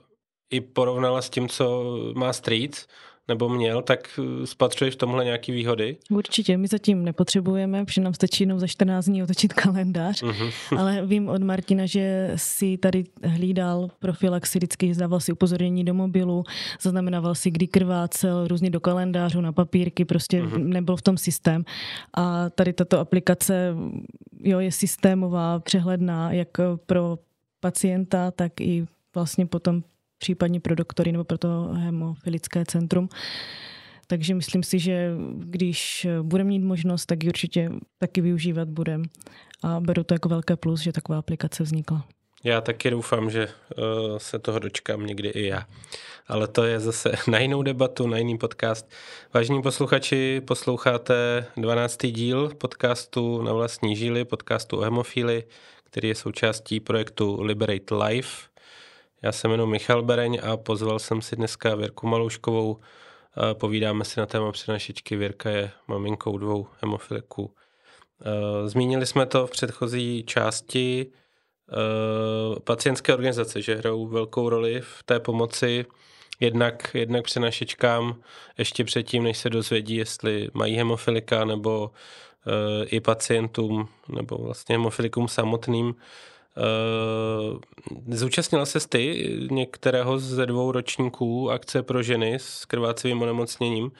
i 0.49 0.61
porovnala 0.61 1.21
s 1.21 1.29
tím, 1.29 1.49
co 1.49 1.95
má 2.15 2.33
Street, 2.33 2.87
nebo 3.27 3.49
měl, 3.49 3.81
tak 3.81 4.19
eh, 4.19 4.47
spatřuješ 4.47 4.93
v 4.93 4.97
tomhle 4.97 5.23
nějaký 5.23 5.51
výhody? 5.51 5.97
Určitě, 6.09 6.57
my 6.57 6.67
zatím 6.67 7.05
nepotřebujeme, 7.05 7.85
protože 7.85 8.01
nám 8.01 8.13
stačí 8.13 8.43
jenom 8.43 8.59
za 8.59 8.67
14 8.67 9.05
dní 9.05 9.23
otočit 9.23 9.53
kalendář, 9.53 10.23
mm-hmm. 10.23 10.51
ale 10.79 11.05
vím 11.05 11.29
od 11.29 11.43
Martina, 11.43 11.85
že 11.85 12.31
si 12.35 12.77
tady 12.77 13.03
hlídal 13.23 13.89
profilaxi, 13.99 14.59
vždycky 14.59 14.93
zdával 14.93 15.19
si 15.19 15.31
upozornění 15.31 15.83
do 15.83 15.93
mobilu, 15.93 16.43
zaznamenával 16.81 17.35
si, 17.35 17.51
kdy 17.51 17.67
krvácel, 17.67 18.47
různě 18.47 18.69
do 18.69 18.79
kalendářů, 18.79 19.41
na 19.41 19.51
papírky, 19.51 20.05
prostě 20.05 20.43
mm-hmm. 20.43 20.63
nebyl 20.63 20.95
v 20.95 21.01
tom 21.01 21.17
systém. 21.17 21.65
A 22.13 22.49
tady 22.49 22.73
tato 22.73 22.99
aplikace 22.99 23.75
jo, 24.43 24.59
je 24.59 24.71
systémová, 24.71 25.59
přehledná, 25.59 26.31
jak 26.31 26.49
pro 26.85 27.17
pacienta, 27.59 28.31
tak 28.31 28.61
i 28.61 28.85
vlastně 29.15 29.45
potom 29.45 29.83
případně 30.17 30.59
pro 30.59 30.75
doktory 30.75 31.11
nebo 31.11 31.23
pro 31.23 31.37
to 31.37 31.69
hemofilické 31.73 32.65
centrum. 32.65 33.09
Takže 34.07 34.35
myslím 34.35 34.63
si, 34.63 34.79
že 34.79 35.11
když 35.35 36.07
budeme 36.21 36.47
mít 36.47 36.63
možnost, 36.63 37.05
tak 37.05 37.23
ji 37.23 37.29
určitě 37.29 37.69
taky 37.97 38.21
využívat 38.21 38.69
budem. 38.69 39.03
A 39.63 39.79
beru 39.79 40.03
to 40.03 40.13
jako 40.13 40.29
velké 40.29 40.55
plus, 40.55 40.81
že 40.81 40.91
taková 40.91 41.19
aplikace 41.19 41.63
vznikla. 41.63 42.07
Já 42.45 42.61
taky 42.61 42.89
doufám, 42.89 43.29
že 43.29 43.47
uh, 43.47 44.17
se 44.17 44.39
toho 44.39 44.59
dočkám 44.59 45.05
někdy 45.05 45.29
i 45.29 45.47
já. 45.47 45.65
Ale 46.27 46.47
to 46.47 46.63
je 46.63 46.79
zase 46.79 47.11
na 47.27 47.39
jinou 47.39 47.63
debatu, 47.63 48.07
na 48.07 48.17
jiný 48.17 48.37
podcast. 48.37 48.91
Vážení 49.33 49.61
posluchači, 49.61 50.41
posloucháte 50.41 51.45
12. 51.57 51.97
díl 51.97 52.49
podcastu 52.57 53.41
na 53.41 53.53
vlastní 53.53 53.95
žíly, 53.95 54.25
podcastu 54.25 54.77
o 54.77 54.81
hemofíli, 54.81 55.43
který 55.83 56.07
je 56.07 56.15
součástí 56.15 56.79
projektu 56.79 57.41
Liberate 57.41 57.95
Life. 57.95 58.54
Já 59.25 59.31
se 59.31 59.47
jmenuji 59.47 59.67
Michal 59.67 60.03
Bereň 60.03 60.39
a 60.43 60.57
pozval 60.57 60.99
jsem 60.99 61.21
si 61.21 61.35
dneska 61.35 61.75
Věrku 61.75 62.07
Malouškovou. 62.07 62.79
Povídáme 63.53 64.05
si 64.05 64.19
na 64.19 64.25
téma 64.25 64.51
přenašičky. 64.51 65.15
Věrka 65.15 65.49
je 65.49 65.71
maminkou 65.87 66.37
dvou 66.37 66.67
hemofiliků. 66.81 67.55
Zmínili 68.65 69.05
jsme 69.05 69.25
to 69.25 69.47
v 69.47 69.51
předchozí 69.51 70.23
části 70.27 71.11
pacientské 72.63 73.13
organizace, 73.13 73.61
že 73.61 73.75
hrajou 73.75 74.07
velkou 74.07 74.49
roli 74.49 74.81
v 74.81 75.03
té 75.03 75.19
pomoci 75.19 75.85
jednak, 76.39 76.91
jednak 76.93 77.23
přenašičkám 77.23 78.21
ještě 78.57 78.83
předtím, 78.83 79.23
než 79.23 79.37
se 79.37 79.49
dozvědí, 79.49 79.95
jestli 79.95 80.49
mají 80.53 80.75
hemofilika 80.75 81.45
nebo 81.45 81.91
i 82.85 82.99
pacientům 82.99 83.87
nebo 84.09 84.37
vlastně 84.37 84.75
hemofilikům 84.75 85.27
samotným 85.27 85.95
zúčastnila 88.07 88.65
se 88.65 88.87
ty 88.89 89.29
některého 89.51 90.19
ze 90.19 90.45
dvou 90.45 90.71
ročníků 90.71 91.51
akce 91.51 91.83
pro 91.83 92.03
ženy 92.03 92.35
s 92.35 92.65
krvácivým 92.65 93.21
onemocněním, 93.21 93.91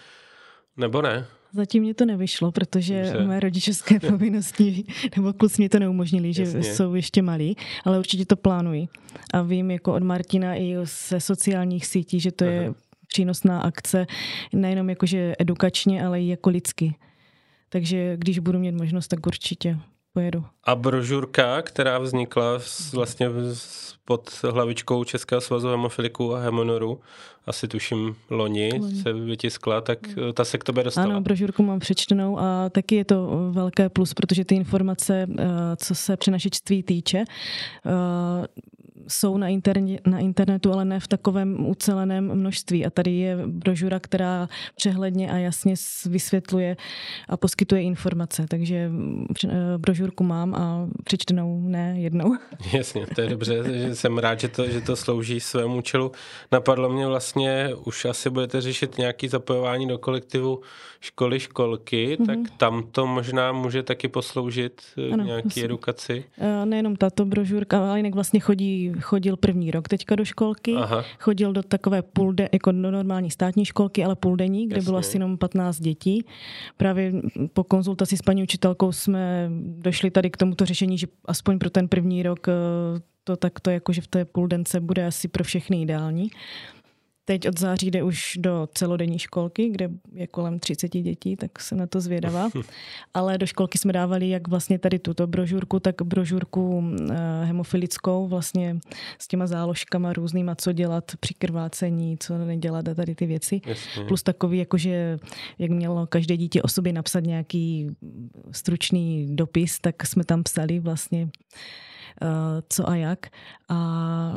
nebo 0.77 1.01
ne? 1.01 1.25
Zatím 1.53 1.83
mě 1.83 1.93
to 1.93 2.05
nevyšlo, 2.05 2.51
protože 2.51 3.03
Dobře. 3.03 3.27
mé 3.27 3.39
rodičovské 3.39 3.99
povinnosti 4.09 4.83
nebo 5.17 5.33
kluci 5.33 5.55
mě 5.57 5.69
to 5.69 5.79
neumožnili, 5.79 6.33
že 6.33 6.41
Jasně. 6.41 6.63
jsou 6.63 6.93
ještě 6.93 7.21
malí, 7.21 7.57
ale 7.85 7.99
určitě 7.99 8.25
to 8.25 8.35
plánují. 8.35 8.89
A 9.33 9.41
vím 9.41 9.71
jako 9.71 9.93
od 9.93 10.03
Martina 10.03 10.55
i 10.55 10.75
ze 11.09 11.19
sociálních 11.19 11.85
sítí, 11.85 12.19
že 12.19 12.31
to 12.31 12.45
Aha. 12.45 12.53
je 12.53 12.73
přínosná 13.07 13.61
akce, 13.61 14.07
nejenom 14.53 14.89
jakože 14.89 15.35
edukačně, 15.39 16.05
ale 16.05 16.21
i 16.21 16.27
jako 16.27 16.49
lidsky. 16.49 16.95
Takže 17.69 18.17
když 18.17 18.39
budu 18.39 18.59
mít 18.59 18.71
možnost, 18.71 19.07
tak 19.07 19.27
určitě 19.27 19.79
pojedu. 20.15 20.43
A 20.63 20.75
brožurka, 20.75 21.61
která 21.61 21.99
vznikla 21.99 22.59
vlastně 22.93 23.29
pod 24.05 24.43
hlavičkou 24.51 25.03
Českého 25.03 25.41
svazu 25.41 25.67
hemofiliků 25.67 26.35
a 26.35 26.39
hemonoru, 26.39 26.99
asi 27.47 27.67
tuším 27.67 28.15
loni, 28.29 28.69
loni. 28.79 29.01
se 29.01 29.13
vytiskla, 29.13 29.81
tak 29.81 30.07
hmm. 30.07 30.33
ta 30.33 30.45
se 30.45 30.57
k 30.57 30.63
tobě 30.63 30.83
dostala. 30.83 31.07
Ano, 31.07 31.21
brožurku 31.21 31.63
mám 31.63 31.79
přečtenou 31.79 32.39
a 32.39 32.69
taky 32.69 32.95
je 32.95 33.05
to 33.05 33.49
velké 33.51 33.89
plus, 33.89 34.13
protože 34.13 34.45
ty 34.45 34.55
informace, 34.55 35.27
eh, 35.39 35.45
co 35.75 35.95
se 35.95 36.17
přenašečství 36.17 36.83
týče, 36.83 37.23
eh, 37.85 37.91
jsou 39.07 39.37
na, 39.37 39.47
interne, 39.47 39.97
na 40.07 40.19
internetu, 40.19 40.73
ale 40.73 40.85
ne 40.85 40.99
v 40.99 41.07
takovém 41.07 41.67
uceleném 41.67 42.35
množství. 42.35 42.85
A 42.85 42.89
tady 42.89 43.11
je 43.11 43.37
brožura, 43.47 43.99
která 43.99 44.49
přehledně 44.75 45.31
a 45.31 45.37
jasně 45.37 45.73
vysvětluje 46.05 46.77
a 47.29 47.37
poskytuje 47.37 47.81
informace. 47.81 48.45
Takže 48.49 48.91
eh, 49.45 49.49
brožurku 49.77 50.23
mám 50.23 50.55
a 50.55 50.87
přečtenou 51.03 51.61
ne 51.61 51.95
jednou. 51.99 52.35
Jasně, 52.73 53.07
to 53.15 53.21
je 53.21 53.29
dobře, 53.29 53.63
že 53.73 53.95
jsem 53.95 54.17
rád, 54.17 54.39
že 54.39 54.47
to, 54.47 54.67
že 54.67 54.81
to 54.81 54.95
slouží 54.95 55.39
svému 55.39 55.77
účelu. 55.77 56.11
Napadlo 56.51 56.89
mě 56.89 57.07
vlastně, 57.07 57.69
už 57.85 58.05
asi 58.05 58.29
budete 58.29 58.61
řešit 58.61 58.97
nějaký 58.97 59.27
zapojování 59.27 59.87
do 59.87 59.97
kolektivu 59.97 60.61
školy, 60.99 61.39
školky, 61.39 62.17
mm-hmm. 62.19 62.25
tak 62.25 62.57
tam 62.57 62.83
to 62.91 63.07
možná 63.07 63.51
může 63.51 63.83
taky 63.83 64.07
posloužit 64.07 64.81
eh, 64.97 65.13
ano, 65.13 65.23
nějaký 65.23 65.47
musím. 65.47 65.65
edukaci. 65.65 66.23
Eh, 66.37 66.65
nejenom 66.65 66.95
tato 66.95 67.25
brožurka, 67.25 67.89
ale 67.89 67.99
jinak 67.99 68.15
vlastně 68.15 68.39
chodí 68.39 68.93
chodil 69.01 69.37
první 69.37 69.71
rok 69.71 69.87
teďka 69.87 70.15
do 70.15 70.25
školky, 70.25 70.73
Aha. 70.75 71.03
chodil 71.19 71.53
do 71.53 71.63
takové 71.63 72.01
půl 72.01 72.33
de, 72.33 72.49
jako 72.53 72.71
do 72.71 72.91
normální 72.91 73.31
státní 73.31 73.65
školky, 73.65 74.03
ale 74.03 74.15
půldenní, 74.15 74.67
kde 74.67 74.75
Jasně. 74.75 74.85
bylo 74.85 74.97
asi 74.97 75.15
jenom 75.15 75.37
15 75.37 75.79
dětí. 75.79 76.25
Právě 76.77 77.13
po 77.53 77.63
konzultaci 77.63 78.17
s 78.17 78.21
paní 78.21 78.43
učitelkou 78.43 78.91
jsme 78.91 79.49
došli 79.59 80.11
tady 80.11 80.29
k 80.29 80.37
tomuto 80.37 80.65
řešení, 80.65 80.97
že 80.97 81.07
aspoň 81.25 81.59
pro 81.59 81.69
ten 81.69 81.87
první 81.87 82.23
rok 82.23 82.47
eh, 82.47 82.53
to 83.23 83.35
takto 83.35 83.69
jakože 83.69 84.01
v 84.01 84.07
té 84.07 84.25
půldence 84.25 84.79
bude 84.79 85.05
asi 85.05 85.27
pro 85.27 85.43
všechny 85.43 85.81
ideální. 85.81 86.29
Teď 87.25 87.47
od 87.47 87.59
září 87.59 87.91
jde 87.91 88.03
už 88.03 88.33
do 88.37 88.67
celodenní 88.73 89.19
školky, 89.19 89.69
kde 89.69 89.89
je 90.13 90.27
kolem 90.27 90.59
30 90.59 90.87
dětí, 90.87 91.35
tak 91.35 91.59
jsem 91.59 91.77
na 91.77 91.87
to 91.87 92.01
zvědavá. 92.01 92.49
Ale 93.13 93.37
do 93.37 93.45
školky 93.45 93.77
jsme 93.77 93.93
dávali 93.93 94.29
jak 94.29 94.47
vlastně 94.47 94.79
tady 94.79 94.99
tuto 94.99 95.27
brožurku, 95.27 95.79
tak 95.79 96.01
brožurku 96.01 96.83
eh, 97.11 97.45
hemofilickou 97.45 98.27
vlastně 98.27 98.79
s 99.19 99.27
těma 99.27 99.47
záložkama 99.47 100.13
různýma, 100.13 100.55
co 100.55 100.71
dělat 100.71 101.11
při 101.19 101.33
krvácení, 101.33 102.17
co 102.19 102.37
nedělat 102.37 102.87
a 102.87 102.93
tady 102.93 103.15
ty 103.15 103.25
věci. 103.25 103.61
Jasně. 103.65 104.03
Plus 104.03 104.23
takový, 104.23 104.57
jakože 104.57 105.19
jak 105.59 105.71
mělo 105.71 106.07
každé 106.07 106.37
dítě 106.37 106.61
o 106.61 106.67
sobě 106.67 106.93
napsat 106.93 107.19
nějaký 107.19 107.87
stručný 108.51 109.35
dopis, 109.35 109.79
tak 109.79 110.05
jsme 110.05 110.23
tam 110.23 110.43
psali 110.43 110.79
vlastně 110.79 111.29
co 112.69 112.89
a 112.89 112.95
jak. 112.95 113.25
A 113.69 114.31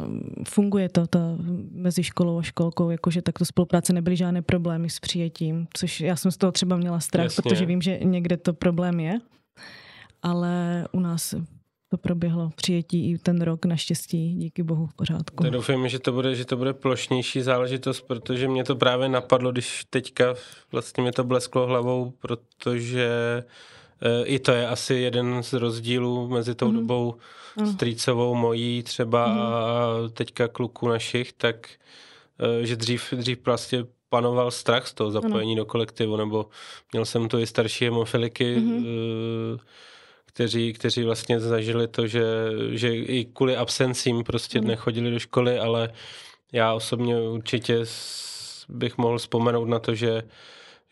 funguje 0.49 0.89
to, 0.89 1.07
to 1.07 1.19
mezi 1.71 2.03
školou 2.03 2.39
a 2.39 2.43
školkou, 2.43 2.91
jakože 2.91 3.23
takto 3.23 3.45
spolupráce 3.45 3.93
nebyly 3.93 4.17
žádné 4.17 4.43
problémy 4.43 4.91
s 4.91 5.01
přijetím, 5.01 5.67
což 5.75 6.01
já 6.01 6.17
jsem 6.17 6.31
z 6.31 6.37
toho 6.37 6.53
třeba 6.53 6.77
měla 6.77 7.01
strach, 7.01 7.25
Jasně. 7.25 7.43
protože 7.43 7.67
vím, 7.67 7.83
že 7.83 7.99
někde 8.03 8.37
to 8.37 8.53
problém 8.53 9.01
je, 9.01 9.19
ale 10.23 10.85
u 10.93 11.01
nás 11.01 11.35
to 11.91 11.99
proběhlo 11.99 12.51
přijetí 12.57 13.11
i 13.11 13.19
ten 13.19 13.41
rok 13.41 13.65
naštěstí, 13.65 14.35
díky 14.35 14.63
bohu 14.63 14.87
v 14.87 14.95
pořádku. 14.95 15.43
Tak 15.43 15.53
doufám, 15.53 15.89
že 15.89 15.99
to 15.99 16.13
bude, 16.13 16.35
že 16.35 16.45
to 16.45 16.57
bude 16.57 16.73
plošnější 16.73 17.43
záležitost, 17.43 18.01
protože 18.01 18.49
mě 18.49 18.65
to 18.65 18.77
právě 18.77 19.09
napadlo, 19.09 19.53
když 19.53 19.85
teďka 19.91 20.35
vlastně 20.73 21.03
mě 21.03 21.13
to 21.13 21.25
blesklo 21.25 21.67
hlavou, 21.67 22.11
protože 22.11 23.09
eh, 23.39 23.45
i 24.25 24.39
to 24.39 24.53
je 24.53 24.69
asi 24.69 24.95
jeden 24.95 25.43
z 25.43 25.53
rozdílů 25.53 26.29
mezi 26.29 26.55
tou 26.55 26.69
mm-hmm. 26.71 26.75
dobou 26.75 27.15
strýcovou 27.67 28.35
mojí 28.35 28.83
třeba 28.83 29.27
mm. 29.27 29.41
a 29.41 29.83
teďka 30.13 30.49
kluku 30.49 30.89
našich, 30.89 31.33
tak 31.33 31.69
eh, 32.41 32.67
že 32.67 32.77
dřív, 32.77 33.13
dřív 33.13 33.39
prostě 33.39 33.87
panoval 34.09 34.51
strach 34.51 34.87
z 34.87 34.95
toho 34.95 35.11
zapojení 35.11 35.53
ano. 35.53 35.63
do 35.63 35.67
kolektivu, 35.67 36.17
nebo 36.17 36.47
měl 36.93 37.05
jsem 37.05 37.29
to 37.29 37.39
i 37.39 37.47
starší 37.47 37.85
hemofiliky, 37.85 38.57
mm-hmm. 38.57 39.59
kteří, 40.27 40.73
kteří 40.73 41.03
vlastně 41.03 41.41
zažili 41.41 41.89
to, 41.89 42.07
že, 42.07 42.25
že 42.71 42.97
i 42.97 43.25
kvůli 43.25 43.57
absencím 43.57 44.25
prostě 44.25 44.59
ano. 44.59 44.69
nechodili 44.69 45.11
do 45.11 45.19
školy, 45.19 45.59
ale 45.59 45.93
já 46.53 46.73
osobně 46.73 47.21
určitě 47.21 47.85
bych 48.69 48.99
mohl 48.99 49.19
vzpomenout 49.19 49.69
na 49.69 49.79
to, 49.79 49.95
že, 49.95 50.23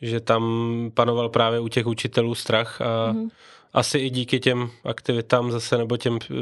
že 0.03 0.21
tam 0.21 0.43
panoval 0.95 1.29
právě 1.29 1.61
u 1.61 1.69
těch 1.69 1.87
učitelů 1.87 2.35
strach 2.35 2.81
a 2.81 3.13
mm-hmm 3.13 3.31
asi 3.77 3.99
i 3.99 4.11
díky 4.11 4.41
těm 4.41 4.71
aktivitám 4.85 5.51
zase, 5.51 5.79
nebo 5.79 5.97
těm, 5.97 6.19
eh, 6.31 6.35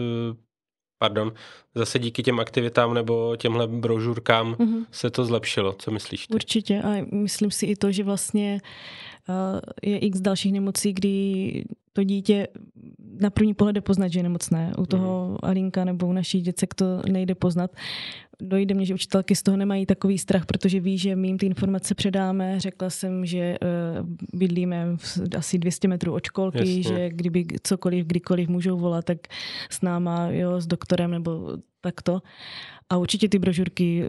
pardon, 0.98 1.32
zase 1.74 1.98
díky 1.98 2.22
těm 2.22 2.40
aktivitám 2.40 2.94
nebo 2.94 3.36
těmhle 3.36 3.66
brožurkám 3.66 4.54
mm-hmm. 4.54 4.86
se 4.90 5.10
to 5.10 5.24
zlepšilo. 5.24 5.72
Co 5.72 5.90
myslíš? 5.90 6.26
Ty? 6.26 6.34
Určitě 6.34 6.82
a 6.82 7.06
myslím 7.12 7.50
si 7.50 7.66
i 7.66 7.76
to, 7.76 7.92
že 7.92 8.04
vlastně 8.04 8.60
uh, 9.28 9.60
je 9.82 9.98
x 9.98 10.20
dalších 10.20 10.52
nemocí, 10.52 10.92
kdy 10.92 11.64
to 11.94 12.04
dítě 12.04 12.48
na 13.20 13.30
první 13.30 13.54
pohled 13.54 13.84
poznat, 13.84 14.08
že 14.08 14.18
je 14.18 14.22
nemocné. 14.22 14.72
U 14.78 14.86
toho 14.86 15.28
mm. 15.30 15.36
Alinka 15.42 15.84
nebo 15.84 16.06
u 16.06 16.12
naší 16.12 16.40
děcek 16.40 16.74
to 16.74 17.02
nejde 17.10 17.34
poznat. 17.34 17.70
dojde 18.42 18.74
mě, 18.74 18.86
že 18.86 18.94
učitelky 18.94 19.36
z 19.36 19.42
toho 19.42 19.56
nemají 19.56 19.86
takový 19.86 20.18
strach, 20.18 20.46
protože 20.46 20.80
ví, 20.80 20.98
že 20.98 21.16
my 21.16 21.28
jim 21.28 21.38
ty 21.38 21.46
informace 21.46 21.94
předáme. 21.94 22.60
Řekla 22.60 22.90
jsem, 22.90 23.26
že 23.26 23.56
uh, 23.62 24.38
bydlíme 24.38 24.96
asi 25.38 25.58
200 25.58 25.88
metrů 25.88 26.12
od 26.12 26.26
školky, 26.26 26.58
Jasně. 26.58 26.82
že 26.82 27.10
kdyby 27.10 27.46
cokoliv, 27.62 28.06
kdykoliv 28.06 28.48
můžou 28.48 28.78
volat, 28.78 29.04
tak 29.04 29.18
s 29.70 29.82
náma, 29.82 30.28
jo, 30.30 30.60
s 30.60 30.66
doktorem 30.66 31.10
nebo 31.10 31.56
takto. 31.80 32.22
A 32.90 32.96
určitě 32.96 33.28
ty 33.28 33.38
brožurky 33.38 34.02
eh, 34.02 34.06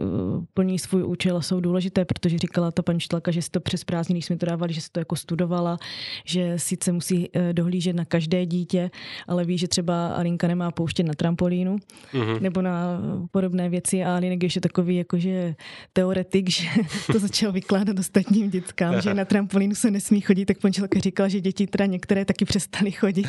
plní 0.54 0.78
svůj 0.78 1.04
účel 1.04 1.36
a 1.36 1.42
jsou 1.42 1.60
důležité, 1.60 2.04
protože 2.04 2.38
říkala 2.38 2.70
ta 2.70 2.82
paní 2.82 2.96
učitelka, 2.96 3.30
že 3.30 3.42
si 3.42 3.50
to 3.50 3.60
přes 3.60 3.84
prázdniny, 3.84 4.22
jsme 4.22 4.36
to 4.36 4.46
dávali, 4.46 4.72
že 4.72 4.80
si 4.80 4.88
to 4.92 5.00
jako 5.00 5.16
studovala, 5.16 5.78
že 6.24 6.58
sice 6.58 6.92
musí 6.92 7.28
eh, 7.32 7.52
dohlížet 7.76 7.96
na 7.96 8.04
každé 8.04 8.46
dítě, 8.46 8.90
ale 9.28 9.44
ví, 9.44 9.58
že 9.58 9.68
třeba 9.68 10.08
Alinka 10.08 10.46
nemá 10.48 10.70
pouštět 10.70 11.02
na 11.02 11.14
trampolínu 11.14 11.76
mm-hmm. 12.12 12.40
nebo 12.40 12.62
na 12.62 13.00
podobné 13.30 13.68
věci 13.68 14.04
a 14.04 14.16
Alinek 14.16 14.42
ještě 14.42 14.60
takový 14.60 14.96
jakože 14.96 15.54
teoretik, 15.92 16.50
že 16.50 16.64
to 17.12 17.18
začal 17.18 17.52
vykládat 17.52 17.98
ostatním 17.98 18.50
dětskám, 18.50 19.00
že 19.00 19.14
na 19.14 19.24
trampolínu 19.24 19.74
se 19.74 19.90
nesmí 19.90 20.20
chodit, 20.20 20.44
tak 20.44 20.58
paní 20.58 20.70
učitelka 20.70 21.00
říkala, 21.00 21.28
že 21.28 21.40
děti 21.40 21.66
teda 21.66 21.86
některé 21.86 22.24
taky 22.24 22.44
přestali 22.44 22.92
chodit. 22.92 23.26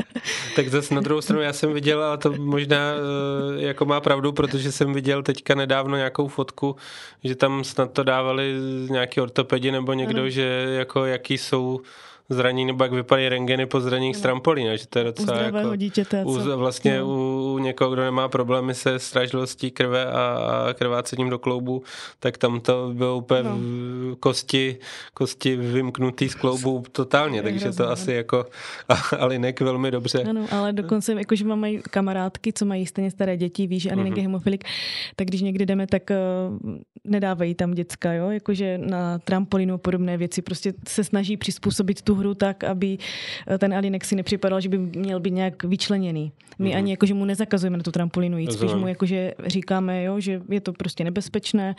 tak 0.56 0.68
zase 0.68 0.94
na 0.94 1.00
druhou 1.00 1.20
stranu 1.20 1.42
já 1.42 1.52
jsem 1.52 1.72
viděl, 1.72 2.02
ale 2.02 2.18
to 2.18 2.32
možná 2.32 2.76
eh, 2.76 3.62
jako 3.62 3.84
má 3.84 4.00
pravdu, 4.00 4.32
protože 4.32 4.72
jsem 4.72 4.92
viděl 4.92 5.22
teďka 5.22 5.54
nedávno 5.54 5.96
nějakou 5.96 6.28
fotku, 6.28 6.76
že 7.24 7.34
tam 7.34 7.64
snad 7.64 7.92
to 7.92 8.02
dávali 8.02 8.54
nějaký 8.90 9.20
ortopedi 9.20 9.72
nebo 9.72 9.92
někdo, 9.92 10.20
ano. 10.20 10.30
že 10.30 10.66
jako 10.78 11.04
jaký 11.04 11.38
jsou 11.38 11.80
zranění, 12.28 12.64
nebo 12.64 12.84
jak 12.84 12.92
vypadají 12.92 13.28
rengeny 13.28 13.66
po 13.66 13.80
zranění 13.80 14.14
z 14.14 14.20
trampolína, 14.20 14.76
že 14.76 14.86
to 14.86 14.98
je 14.98 15.04
docela 15.04 15.40
u 15.40 15.42
jako, 15.42 15.76
dítěte, 15.76 16.24
u, 16.24 16.32
vlastně 16.56 16.98
no. 16.98 17.06
u, 17.06 17.54
u 17.54 17.58
někoho, 17.58 17.90
kdo 17.90 18.02
nemá 18.02 18.28
problémy 18.28 18.74
se 18.74 18.98
strážlivostí 18.98 19.70
krve 19.70 20.06
a, 20.06 20.38
a 20.68 20.74
krvácením 20.74 21.30
do 21.30 21.38
kloubu, 21.38 21.82
tak 22.18 22.38
tam 22.38 22.60
to 22.60 22.90
bylo 22.94 23.16
úplně 23.16 23.42
no. 23.42 23.56
kosti, 24.20 24.76
kosti 25.14 25.56
vymknutý 25.56 26.28
z 26.28 26.34
kloubu 26.34 26.84
totálně, 26.92 27.42
takže 27.42 27.64
hrozné, 27.64 27.84
to 27.84 27.90
asi 27.90 28.12
jako 28.12 28.46
Alinek 29.18 29.60
velmi 29.60 29.90
dobře. 29.90 30.22
Ano, 30.22 30.46
ale 30.50 30.72
dokonce, 30.72 31.12
jakože 31.12 31.44
mám 31.44 31.60
mají 31.60 31.80
kamarádky, 31.90 32.52
co 32.52 32.64
mají 32.64 32.86
stejně 32.86 33.10
staré 33.10 33.36
děti, 33.36 33.66
ví, 33.66 33.80
že 33.80 33.90
Alinek 33.90 34.12
mm-hmm. 34.12 34.16
je 34.16 34.22
hemofilik, 34.22 34.64
tak 35.16 35.26
když 35.26 35.40
někdy 35.40 35.66
jdeme, 35.66 35.86
tak 35.86 36.02
uh, 36.10 36.76
nedávají 37.04 37.54
tam 37.54 37.74
děcka, 37.74 38.12
jo, 38.12 38.30
jakože 38.30 38.78
na 38.78 39.18
trampolínu 39.18 39.78
podobné 39.78 40.16
věci, 40.16 40.42
prostě 40.42 40.72
se 40.88 41.04
snaží 41.04 41.36
přizpůsobit 41.36 42.02
tu 42.02 42.13
hru 42.14 42.34
tak, 42.34 42.64
aby 42.64 42.98
eh, 43.46 43.58
ten 43.58 43.74
Alinek 43.74 44.04
si 44.04 44.16
nepřipadal, 44.16 44.60
že 44.60 44.68
by 44.68 44.78
měl 44.78 45.20
být 45.20 45.30
nějak 45.30 45.64
vyčleněný. 45.64 46.32
My 46.58 46.70
mm. 46.70 46.76
ani 46.76 46.90
jakože 46.90 47.14
mu 47.14 47.24
nezakazujeme 47.24 47.76
na 47.76 47.82
tu 47.82 47.90
trampolínu 47.90 48.38
jít, 48.38 48.52
spíš 48.52 48.74
mu 48.74 48.88
jakože 48.88 49.34
říkáme, 49.46 50.04
jo, 50.04 50.20
že 50.20 50.40
je 50.48 50.60
to 50.60 50.72
prostě 50.72 51.04
nebezpečné, 51.04 51.74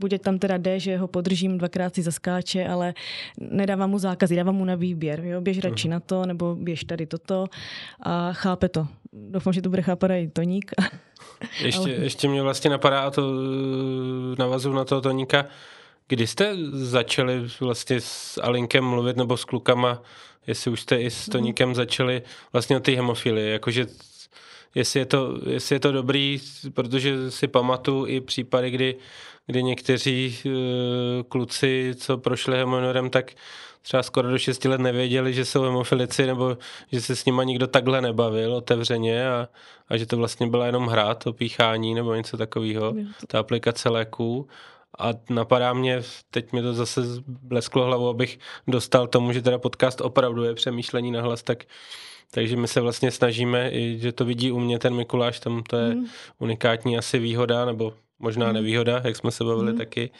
bude 0.00 0.18
tam 0.18 0.38
teda 0.38 0.56
jde, 0.56 0.80
že 0.80 0.96
ho 0.96 1.08
podržím, 1.08 1.58
dvakrát 1.58 1.94
si 1.94 2.02
zaskáče, 2.02 2.68
ale 2.68 2.94
nedávám 3.40 3.90
mu 3.90 3.98
zákazy, 3.98 4.36
dávám 4.36 4.54
mu 4.54 4.64
na 4.64 4.74
výběr, 4.74 5.20
jo, 5.24 5.40
běž 5.40 5.58
radši 5.58 5.88
mm. 5.88 5.92
na 5.92 6.00
to, 6.00 6.26
nebo 6.26 6.56
běž 6.56 6.84
tady 6.84 7.06
toto 7.06 7.46
a 8.00 8.32
chápe 8.32 8.68
to. 8.68 8.86
Doufám, 9.12 9.52
že 9.52 9.62
to 9.62 9.70
bude 9.70 9.82
chápat 9.82 10.10
i 10.10 10.28
Toník. 10.32 10.72
Ještě, 11.62 11.80
ale... 11.80 11.90
ještě 11.90 12.28
mě 12.28 12.42
vlastně 12.42 12.70
napadá, 12.70 13.00
a 13.00 13.10
to 13.10 13.22
eh, 14.32 14.36
navazu 14.38 14.72
na 14.72 14.84
toho 14.84 15.00
Toníka, 15.00 15.46
Kdy 16.08 16.26
jste 16.26 16.56
začali 16.72 17.48
vlastně 17.60 18.00
s 18.00 18.40
Alinkem 18.42 18.84
mluvit 18.84 19.16
nebo 19.16 19.36
s 19.36 19.44
klukama, 19.44 20.02
jestli 20.46 20.70
už 20.70 20.80
jste 20.80 21.00
i 21.00 21.10
s 21.10 21.28
Toníkem 21.28 21.68
mhm. 21.68 21.74
začali 21.74 22.22
vlastně 22.52 22.76
o 22.76 22.80
té 22.80 22.92
hemofilii, 22.92 23.50
jakože 23.50 23.86
jestli 24.74 25.00
je, 25.00 25.06
to, 25.06 25.38
jestli 25.46 25.74
je 25.74 25.80
to 25.80 25.92
dobrý, 25.92 26.40
protože 26.74 27.30
si 27.30 27.48
pamatuju 27.48 28.06
i 28.06 28.20
případy, 28.20 28.70
kdy, 28.70 28.96
kdy 29.46 29.62
někteří 29.62 30.38
uh, 30.44 30.52
kluci, 31.28 31.94
co 31.98 32.18
prošli 32.18 32.56
hemonorem, 32.56 33.10
tak 33.10 33.32
třeba 33.82 34.02
skoro 34.02 34.30
do 34.30 34.38
6 34.38 34.64
let 34.64 34.80
nevěděli, 34.80 35.34
že 35.34 35.44
jsou 35.44 35.62
hemofilici 35.62 36.26
nebo 36.26 36.58
že 36.92 37.00
se 37.00 37.16
s 37.16 37.24
nima 37.24 37.44
nikdo 37.44 37.66
takhle 37.66 38.00
nebavil 38.00 38.54
otevřeně 38.54 39.28
a, 39.28 39.48
a 39.88 39.96
že 39.96 40.06
to 40.06 40.16
vlastně 40.16 40.46
byla 40.46 40.66
jenom 40.66 40.86
hra, 40.86 41.14
to 41.14 41.32
píchání 41.32 41.94
nebo 41.94 42.14
něco 42.14 42.36
takového, 42.36 42.94
ta 43.26 43.38
aplikace 43.38 43.88
léků. 43.88 44.48
A 44.98 45.08
napadá 45.30 45.72
mě, 45.72 46.02
teď 46.30 46.52
mi 46.52 46.62
to 46.62 46.74
zase 46.74 47.00
blesklo 47.26 47.84
hlavu, 47.84 48.08
abych 48.08 48.38
dostal 48.66 49.06
tomu, 49.06 49.32
že 49.32 49.42
teda 49.42 49.58
podcast 49.58 50.00
opravdu 50.00 50.44
je 50.44 50.54
přemýšlení 50.54 51.10
na 51.10 51.22
hlas, 51.22 51.42
tak 51.42 51.64
takže 52.30 52.56
my 52.56 52.68
se 52.68 52.80
vlastně 52.80 53.10
snažíme, 53.10 53.70
i 53.70 53.98
že 53.98 54.12
to 54.12 54.24
vidí 54.24 54.52
u 54.52 54.60
mě 54.60 54.78
ten 54.78 54.94
Mikuláš, 54.94 55.40
tam 55.40 55.62
to 55.62 55.76
je 55.76 55.94
mm. 55.94 56.06
unikátní 56.38 56.98
asi 56.98 57.18
výhoda, 57.18 57.64
nebo 57.64 57.94
možná 58.18 58.48
mm. 58.48 58.54
nevýhoda, 58.54 59.00
jak 59.04 59.16
jsme 59.16 59.30
se 59.30 59.44
bavili 59.44 59.72
mm. 59.72 59.78
taky. 59.78 60.10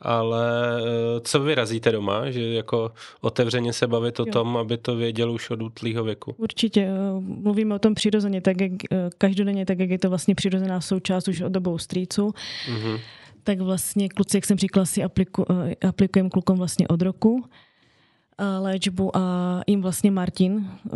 Ale 0.00 0.80
eh, 0.80 1.20
co 1.20 1.40
vy 1.40 1.54
razíte 1.54 1.92
doma, 1.92 2.30
že 2.30 2.42
jako 2.42 2.92
otevřeně 3.20 3.72
se 3.72 3.86
bavit 3.86 4.20
o 4.20 4.24
jo. 4.26 4.32
tom, 4.32 4.56
aby 4.56 4.78
to 4.78 4.96
věděl 4.96 5.32
už 5.32 5.50
od 5.50 5.62
útlýho 5.62 6.04
věku? 6.04 6.34
Určitě. 6.36 6.80
Eh, 6.80 7.20
mluvíme 7.20 7.74
o 7.74 7.78
tom 7.78 7.94
přirozeně, 7.94 8.40
tak 8.40 8.60
jak 8.60 8.72
eh, 8.92 9.10
každodenně, 9.18 9.66
tak 9.66 9.78
jak 9.78 9.90
je 9.90 9.98
to 9.98 10.08
vlastně 10.08 10.34
přirozená 10.34 10.80
součást 10.80 11.28
už 11.28 11.40
od 11.40 11.52
dobou 11.52 11.78
strýců. 11.78 12.32
Mm-hmm 12.72 13.00
tak 13.48 13.60
vlastně 13.60 14.08
kluci, 14.08 14.36
jak 14.36 14.44
jsem 14.44 14.58
říkala, 14.58 14.86
si 14.86 15.02
apliku, 15.02 15.44
eh, 15.50 15.88
aplikujeme 15.88 16.30
klukům 16.30 16.56
vlastně 16.58 16.88
od 16.88 17.02
roku 17.02 17.44
léčbu 18.58 19.16
a 19.16 19.60
jim 19.66 19.82
vlastně 19.82 20.10
Martin 20.10 20.70
eh, 20.86 20.90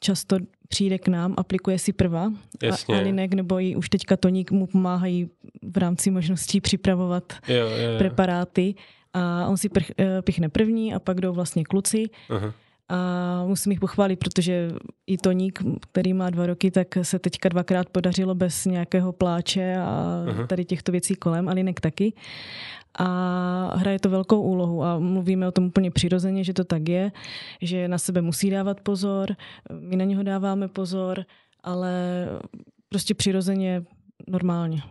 často 0.00 0.36
přijde 0.68 0.98
k 0.98 1.08
nám, 1.08 1.34
aplikuje 1.36 1.78
si 1.78 1.92
prva 1.92 2.32
Jasně. 2.62 2.94
a 2.94 2.98
Alinek 2.98 3.34
nebo 3.34 3.60
i 3.60 3.76
už 3.76 3.88
teďka 3.88 4.16
Toník 4.16 4.50
mu 4.50 4.66
pomáhají 4.66 5.30
v 5.62 5.76
rámci 5.76 6.10
možností 6.10 6.60
připravovat 6.60 7.32
jo, 7.48 7.56
jo, 7.56 7.68
jo. 7.68 7.98
preparáty 7.98 8.74
a 9.12 9.46
on 9.46 9.56
si 9.56 9.68
prch, 9.68 9.90
eh, 9.98 10.22
pichne 10.22 10.48
první 10.48 10.94
a 10.94 10.98
pak 10.98 11.20
jdou 11.20 11.32
vlastně 11.32 11.64
kluci. 11.64 12.04
Aha. 12.30 12.54
A 12.88 13.44
musím 13.44 13.72
jich 13.72 13.80
pochválit, 13.80 14.16
protože 14.16 14.70
i 15.06 15.18
Toník, 15.18 15.62
který 15.80 16.14
má 16.14 16.30
dva 16.30 16.46
roky, 16.46 16.70
tak 16.70 16.88
se 17.02 17.18
teďka 17.18 17.48
dvakrát 17.48 17.88
podařilo 17.88 18.34
bez 18.34 18.64
nějakého 18.64 19.12
pláče 19.12 19.76
a 19.76 20.24
tady 20.46 20.64
těchto 20.64 20.92
věcí 20.92 21.14
kolem, 21.14 21.48
Alinek 21.48 21.80
taky. 21.80 22.12
A 22.98 23.76
hraje 23.76 23.98
to 23.98 24.10
velkou 24.10 24.42
úlohu 24.42 24.84
a 24.84 24.98
mluvíme 24.98 25.48
o 25.48 25.52
tom 25.52 25.64
úplně 25.64 25.90
přirozeně, 25.90 26.44
že 26.44 26.52
to 26.52 26.64
tak 26.64 26.88
je, 26.88 27.12
že 27.62 27.88
na 27.88 27.98
sebe 27.98 28.22
musí 28.22 28.50
dávat 28.50 28.80
pozor, 28.80 29.36
my 29.80 29.96
na 29.96 30.04
něho 30.04 30.22
dáváme 30.22 30.68
pozor, 30.68 31.24
ale 31.62 32.26
prostě 32.88 33.14
přirozeně 33.14 33.84
normálně. 34.28 34.82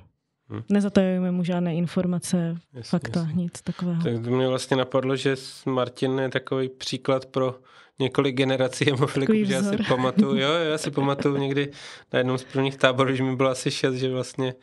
Hmm. 0.50 0.62
Nezatajujeme 0.70 1.32
mu 1.32 1.44
žádné 1.44 1.76
informace, 1.76 2.58
jasně, 2.74 2.90
fakta, 2.90 3.20
jasně. 3.20 3.34
nic 3.44 3.62
takového. 3.62 4.04
Tak 4.04 4.24
to 4.24 4.30
mě 4.30 4.48
vlastně 4.48 4.78
napadlo, 4.78 5.16
že 5.16 5.36
Martin 5.66 6.20
je 6.20 6.30
takový 6.30 6.70
příklad 6.70 7.26
pro 7.26 7.56
několik 8.00 8.36
generací 8.36 8.86
hemofiliků, 8.86 9.34
že 9.44 9.54
já 9.54 9.64
si 9.64 9.78
pamatuju, 9.88 10.38
jo, 10.38 10.50
já 10.54 10.78
si 10.78 10.92
pamatuju 11.02 11.38
někdy 11.38 11.72
na 12.14 12.20
jednom 12.20 12.38
z 12.38 12.44
prvních 12.44 12.78
táborů, 12.78 13.10
když 13.10 13.22
mi 13.22 13.36
bylo 13.36 13.50
asi 13.50 13.72
šest, 13.72 13.96
že 13.96 14.10
vlastně 14.10 14.54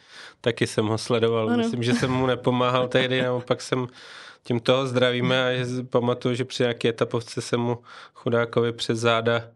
taky 0.41 0.67
jsem 0.67 0.87
ho 0.87 0.99
sledoval. 0.99 1.49
Ano. 1.49 1.57
Myslím, 1.57 1.83
že 1.83 1.95
jsem 1.95 2.11
mu 2.11 2.27
nepomáhal 2.27 2.89
tehdy, 2.89 3.23
naopak 3.23 3.61
jsem 3.61 3.87
tím 4.45 4.61
toho 4.61 4.87
zdravíme 4.87 5.47
a 5.47 5.53
že 5.53 5.65
pamatuju, 5.91 6.35
že 6.35 6.45
při 6.45 6.63
nějaké 6.63 6.89
etapovce 6.89 7.41
jsem 7.41 7.61
mu 7.61 7.79
chudákovi 8.15 8.73
přes 8.73 8.99
záda 8.99 9.49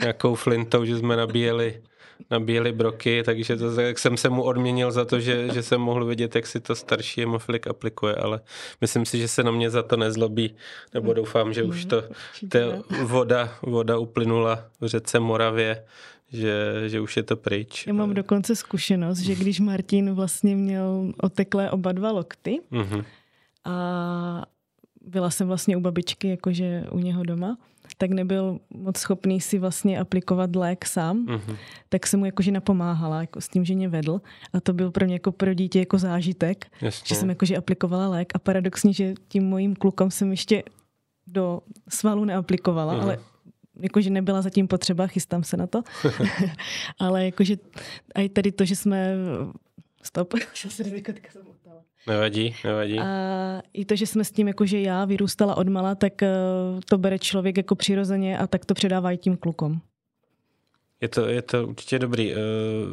nějakou 0.00 0.34
flintou, 0.34 0.84
že 0.84 0.96
jsme 0.96 1.16
nabíjeli 1.16 1.82
nabíjeli 2.30 2.72
broky, 2.72 3.22
takže 3.22 3.56
to, 3.56 3.80
jak 3.80 3.98
jsem 3.98 4.16
se 4.16 4.28
mu 4.28 4.42
odměnil 4.42 4.92
za 4.92 5.04
to, 5.04 5.20
že, 5.20 5.48
že 5.54 5.62
jsem 5.62 5.80
mohl 5.80 6.04
vidět, 6.04 6.34
jak 6.34 6.46
si 6.46 6.60
to 6.60 6.74
starší 6.74 7.20
hemofilik 7.20 7.66
aplikuje, 7.66 8.14
ale 8.14 8.40
myslím 8.80 9.06
si, 9.06 9.18
že 9.18 9.28
se 9.28 9.42
na 9.42 9.50
mě 9.50 9.70
za 9.70 9.82
to 9.82 9.96
nezlobí, 9.96 10.54
nebo 10.94 11.12
doufám, 11.12 11.52
že 11.52 11.62
už 11.62 11.84
to 11.84 12.02
ta 12.48 12.58
voda, 13.02 13.58
voda 13.62 13.98
uplynula 13.98 14.64
v 14.80 14.86
řece 14.86 15.20
Moravě, 15.20 15.84
že, 16.32 16.82
že 16.86 17.00
už 17.00 17.16
je 17.16 17.22
to 17.22 17.36
pryč. 17.36 17.86
Já 17.86 17.92
mám 17.92 18.14
dokonce 18.14 18.56
zkušenost, 18.56 19.18
že 19.18 19.34
když 19.34 19.60
Martin 19.60 20.14
vlastně 20.14 20.56
měl 20.56 21.12
oteklé 21.22 21.70
oba 21.70 21.92
dva 21.92 22.10
lokty 22.10 22.60
mm-hmm. 22.72 23.04
a 23.64 24.46
byla 25.00 25.30
jsem 25.30 25.48
vlastně 25.48 25.76
u 25.76 25.80
babičky, 25.80 26.28
jakože 26.28 26.84
u 26.90 26.98
něho 26.98 27.22
doma, 27.22 27.58
tak 28.02 28.10
nebyl 28.10 28.58
moc 28.70 28.98
schopný 28.98 29.40
si 29.40 29.58
vlastně 29.58 30.00
aplikovat 30.00 30.56
lék 30.56 30.86
sám, 30.86 31.26
mm-hmm. 31.26 31.56
tak 31.88 32.06
jsem 32.06 32.20
mu 32.20 32.26
jakože 32.26 32.50
napomáhala 32.50 33.20
jako 33.20 33.40
s 33.40 33.48
tím, 33.48 33.64
že 33.64 33.74
mě 33.74 33.88
vedl 33.88 34.20
a 34.52 34.60
to 34.60 34.72
byl 34.72 34.90
pro 34.90 35.04
mě 35.04 35.14
jako 35.14 35.32
pro 35.32 35.54
dítě 35.54 35.78
jako 35.78 35.98
zážitek, 35.98 36.66
Jasně. 36.80 37.06
že 37.08 37.14
jsem 37.14 37.28
jakože 37.28 37.56
aplikovala 37.56 38.08
lék 38.08 38.32
a 38.34 38.38
paradoxně, 38.38 38.92
že 38.92 39.14
tím 39.28 39.44
mojím 39.44 39.76
klukům 39.76 40.10
jsem 40.10 40.30
ještě 40.30 40.62
do 41.26 41.60
svalu 41.88 42.24
neaplikovala, 42.24 42.94
mm-hmm. 42.94 43.02
ale 43.02 43.18
jakože 43.80 44.10
nebyla 44.10 44.42
zatím 44.42 44.68
potřeba, 44.68 45.06
chystám 45.06 45.44
se 45.44 45.56
na 45.56 45.66
to, 45.66 45.82
ale 46.98 47.24
jakože 47.24 47.56
i 48.14 48.28
tady 48.28 48.52
to, 48.52 48.64
že 48.64 48.76
jsme 48.76 49.14
Stop. 50.02 50.34
Nevadí, 52.06 52.56
nevadí. 52.64 52.98
A 52.98 53.04
i 53.72 53.84
to, 53.84 53.96
že 53.96 54.06
jsme 54.06 54.24
s 54.24 54.30
tím, 54.30 54.48
jakože 54.48 54.80
já 54.80 55.04
vyrůstala 55.04 55.56
odmala, 55.56 55.94
tak 55.94 56.22
eh, 56.22 56.30
to 56.88 56.98
bere 56.98 57.18
člověk 57.18 57.56
jako 57.56 57.74
přirozeně 57.74 58.38
a 58.38 58.46
tak 58.46 58.64
to 58.64 58.74
předává 58.74 59.12
i 59.12 59.16
tím 59.16 59.36
klukům. 59.36 59.80
Je 61.00 61.08
to, 61.08 61.28
je 61.28 61.42
to 61.42 61.66
určitě 61.66 61.98
dobrý. 61.98 62.32
Eh, 62.32 62.36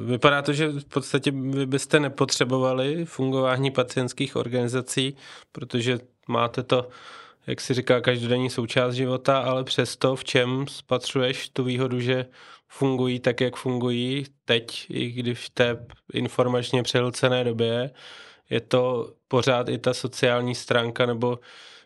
vypadá 0.05 0.41
to, 0.41 0.53
že 0.53 0.67
v 0.67 0.85
podstatě 0.85 1.31
vy 1.31 1.65
byste 1.65 1.99
nepotřebovali 1.99 3.05
fungování 3.05 3.71
pacientských 3.71 4.35
organizací, 4.35 5.15
protože 5.51 5.99
máte 6.27 6.63
to, 6.63 6.89
jak 7.47 7.61
si 7.61 7.73
říká, 7.73 8.01
každodenní 8.01 8.49
součást 8.49 8.93
života, 8.93 9.39
ale 9.39 9.63
přesto 9.63 10.15
v 10.15 10.23
čem 10.23 10.65
spatřuješ 10.67 11.49
tu 11.49 11.63
výhodu, 11.63 11.99
že 11.99 12.25
fungují 12.67 13.19
tak, 13.19 13.41
jak 13.41 13.55
fungují 13.55 14.25
teď, 14.45 14.85
i 14.89 15.11
když 15.11 15.39
v 15.39 15.49
té 15.49 15.85
informačně 16.13 16.83
přehlcené 16.83 17.43
době, 17.43 17.91
je 18.49 18.61
to 18.61 19.13
pořád 19.27 19.69
i 19.69 19.77
ta 19.77 19.93
sociální 19.93 20.55
stránka 20.55 21.05
nebo 21.05 21.39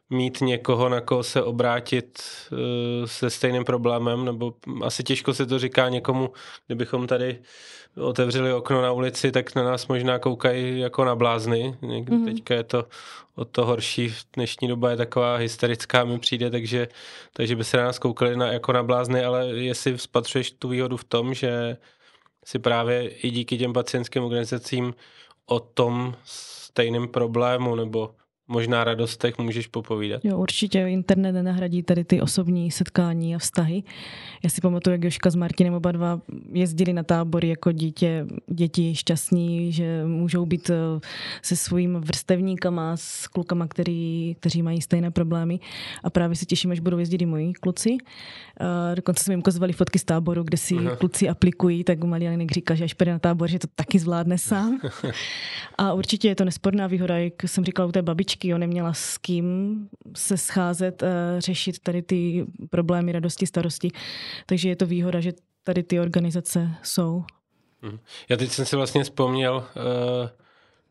mít 0.09 0.41
někoho, 0.41 0.89
na 0.89 1.01
koho 1.01 1.23
se 1.23 1.43
obrátit 1.43 2.23
uh, 2.51 2.57
se 3.05 3.29
stejným 3.29 3.63
problémem, 3.63 4.25
nebo 4.25 4.53
asi 4.83 5.03
těžko 5.03 5.33
se 5.33 5.45
to 5.45 5.59
říká 5.59 5.89
někomu, 5.89 6.33
kdybychom 6.67 7.07
tady 7.07 7.39
otevřeli 7.97 8.53
okno 8.53 8.81
na 8.81 8.91
ulici, 8.91 9.31
tak 9.31 9.55
na 9.55 9.63
nás 9.63 9.87
možná 9.87 10.19
koukají 10.19 10.79
jako 10.79 11.05
na 11.05 11.15
blázny. 11.15 11.77
Mm-hmm. 11.81 12.25
Teďka 12.25 12.53
je 12.53 12.63
to 12.63 12.85
o 13.35 13.45
to 13.45 13.65
horší, 13.65 14.09
v 14.09 14.25
dnešní 14.33 14.67
doba 14.67 14.91
je 14.91 14.97
taková 14.97 15.35
hysterická, 15.35 16.03
mi 16.03 16.19
přijde, 16.19 16.49
takže, 16.49 16.87
takže 17.33 17.55
by 17.55 17.63
se 17.63 17.77
na 17.77 17.83
nás 17.83 17.99
koukali 17.99 18.37
na, 18.37 18.51
jako 18.51 18.73
na 18.73 18.83
blázny, 18.83 19.25
ale 19.25 19.47
jestli 19.47 19.97
spatřuješ 19.97 20.51
tu 20.51 20.69
výhodu 20.69 20.97
v 20.97 21.03
tom, 21.03 21.33
že 21.33 21.77
si 22.45 22.59
právě 22.59 23.09
i 23.09 23.29
díky 23.29 23.57
těm 23.57 23.73
pacientským 23.73 24.23
organizacím 24.23 24.93
o 25.45 25.59
tom 25.59 26.15
stejném 26.23 27.07
problému 27.07 27.75
nebo 27.75 28.15
možná 28.47 28.83
radostech 28.83 29.37
můžeš 29.37 29.67
popovídat. 29.67 30.25
Jo, 30.25 30.37
určitě 30.37 30.79
internet 30.79 31.31
nenahradí 31.31 31.83
tady 31.83 32.03
ty 32.03 32.21
osobní 32.21 32.71
setkání 32.71 33.35
a 33.35 33.39
vztahy. 33.39 33.83
Já 34.43 34.49
si 34.49 34.61
pamatuju, 34.61 34.91
jak 34.91 35.03
Joška 35.03 35.29
s 35.29 35.35
Martinem 35.35 35.73
oba 35.73 35.91
dva 35.91 36.21
jezdili 36.51 36.93
na 36.93 37.03
tábory 37.03 37.47
jako 37.47 37.71
dítě, 37.71 38.25
děti 38.47 38.95
šťastní, 38.95 39.71
že 39.71 40.05
můžou 40.05 40.45
být 40.45 40.69
eh, 40.69 40.99
se 41.41 41.55
svým 41.55 41.95
vrstevníkama, 41.95 42.97
s 42.97 43.27
klukama, 43.27 43.67
který, 43.67 44.35
kteří 44.39 44.61
mají 44.61 44.81
stejné 44.81 45.11
problémy. 45.11 45.59
A 46.03 46.09
právě 46.09 46.35
se 46.35 46.45
těším, 46.45 46.71
až 46.71 46.79
budou 46.79 46.97
jezdit 46.97 47.21
i 47.21 47.25
moji 47.25 47.53
kluci. 47.53 47.97
A 48.59 48.95
dokonce 48.95 49.23
jsme 49.23 49.33
jim 49.33 49.39
ukazovali 49.39 49.73
fotky 49.73 49.99
z 49.99 50.03
táboru, 50.03 50.43
kde 50.43 50.57
si 50.57 50.75
Aha. 50.75 50.95
kluci 50.95 51.29
aplikují, 51.29 51.83
tak 51.83 52.03
malý 52.03 52.25
Janinek 52.25 52.51
říká, 52.51 52.75
že 52.75 52.83
až 52.83 52.93
půjde 52.93 53.11
na 53.11 53.19
tábor, 53.19 53.49
že 53.49 53.59
to 53.59 53.67
taky 53.75 53.99
zvládne 53.99 54.37
sám. 54.37 54.79
a 55.77 55.93
určitě 55.93 56.27
je 56.27 56.35
to 56.35 56.45
nesporná 56.45 56.87
výhoda, 56.87 57.17
jak 57.17 57.33
jsem 57.43 57.65
říkala 57.65 57.89
u 57.89 57.91
té 57.91 58.01
babičky, 58.01 58.32
jo, 58.43 58.57
neměla 58.57 58.93
s 58.93 59.17
kým 59.17 59.89
se 60.15 60.37
scházet, 60.37 61.03
řešit 61.37 61.79
tady 61.79 62.01
ty 62.01 62.45
problémy, 62.69 63.11
radosti, 63.11 63.47
starosti. 63.47 63.91
Takže 64.45 64.69
je 64.69 64.75
to 64.75 64.85
výhoda, 64.85 65.19
že 65.19 65.31
tady 65.63 65.83
ty 65.83 65.99
organizace 65.99 66.69
jsou. 66.83 67.23
Mhm. 67.81 67.99
Já 68.29 68.37
teď 68.37 68.49
jsem 68.49 68.65
si 68.65 68.75
vlastně 68.75 69.03
vzpomněl, 69.03 69.67
eh, 69.75 70.29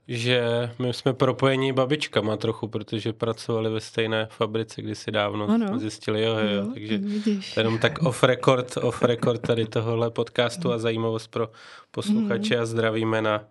že 0.09 0.70
my 0.78 0.92
jsme 0.92 1.12
propojení 1.12 1.72
babičkama 1.72 2.37
trochu, 2.37 2.68
protože 2.68 3.12
pracovali 3.12 3.70
ve 3.70 3.81
stejné 3.81 4.28
fabrice 4.31 4.83
kdysi 4.83 5.11
dávno. 5.11 5.48
Ano. 5.48 5.68
Jsme 5.68 5.78
zjistili, 5.78 6.22
jo, 6.22 6.38
jo, 6.38 6.48
jo 6.48 6.66
takže 6.74 6.98
vidíš. 6.98 7.57
jenom 7.57 7.78
tak 7.78 8.02
off 8.02 8.22
record, 8.22 8.76
off 8.76 9.02
record 9.02 9.40
tady 9.42 9.66
tohohle 9.66 10.11
podcastu 10.11 10.72
a 10.72 10.78
zajímavost 10.78 11.28
pro 11.28 11.50
posluchače 11.90 12.57
mm. 12.57 12.62
a 12.62 12.66
zdravíme 12.66 13.22
na, 13.22 13.44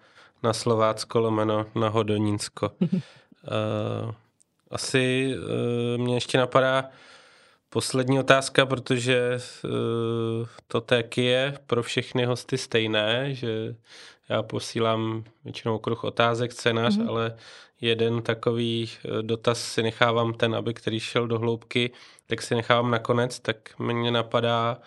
na 0.43 0.53
Slovácko, 0.53 1.19
lomeno 1.19 1.65
na 1.75 1.89
Hodonínsko. 1.89 2.71
Uh, 3.47 4.11
asi 4.71 5.35
uh, 5.37 6.01
mě 6.01 6.15
ještě 6.15 6.37
napadá 6.37 6.89
poslední 7.69 8.19
otázka, 8.19 8.65
protože 8.65 9.37
uh, 9.63 9.71
to 10.67 10.81
tak 10.81 11.17
je 11.17 11.57
pro 11.67 11.83
všechny 11.83 12.25
hosty 12.25 12.57
stejné, 12.57 13.35
že 13.35 13.75
já 14.29 14.43
posílám 14.43 15.23
většinou 15.43 15.75
okruh 15.75 16.03
otázek, 16.03 16.51
scénář, 16.51 16.97
mm-hmm. 16.97 17.09
ale 17.09 17.35
jeden 17.81 18.21
takový 18.21 18.89
dotaz 19.21 19.63
si 19.63 19.83
nechávám 19.83 20.33
ten, 20.33 20.55
aby 20.55 20.73
který 20.73 20.99
šel 20.99 21.27
do 21.27 21.39
hloubky, 21.39 21.91
tak 22.27 22.41
si 22.41 22.55
nechávám 22.55 22.91
nakonec, 22.91 23.39
tak 23.39 23.79
mě 23.79 24.11
napadá, 24.11 24.77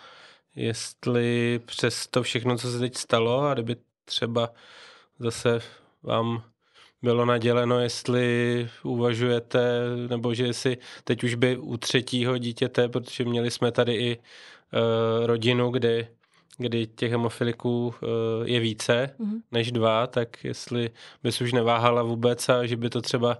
jestli 0.56 1.60
přes 1.66 2.06
to 2.06 2.22
všechno, 2.22 2.58
co 2.58 2.72
se 2.72 2.78
teď 2.78 2.96
stalo 2.96 3.40
a 3.40 3.54
kdyby 3.54 3.76
třeba 4.04 4.50
zase 5.18 5.60
vám 6.02 6.42
bylo 7.04 7.24
naděleno, 7.24 7.80
jestli 7.80 8.68
uvažujete, 8.82 9.80
nebo 10.08 10.34
že 10.34 10.52
si 10.52 10.78
teď 11.04 11.24
už 11.24 11.34
by 11.34 11.56
u 11.56 11.76
třetího 11.76 12.38
dítěte, 12.38 12.88
protože 12.88 13.24
měli 13.24 13.50
jsme 13.50 13.72
tady 13.72 13.94
i 13.94 14.18
uh, 14.18 15.26
rodinu, 15.26 15.70
kdy, 15.70 16.08
kdy 16.58 16.86
těch 16.86 17.10
hemofiliků 17.10 17.86
uh, 17.86 17.94
je 18.44 18.60
více 18.60 19.10
mm-hmm. 19.20 19.40
než 19.52 19.72
dva, 19.72 20.06
tak 20.06 20.44
jestli 20.44 20.90
bys 21.22 21.40
už 21.40 21.52
neváhala 21.52 22.02
vůbec 22.02 22.48
a 22.48 22.66
že 22.66 22.76
by 22.76 22.90
to 22.90 23.02
třeba 23.02 23.38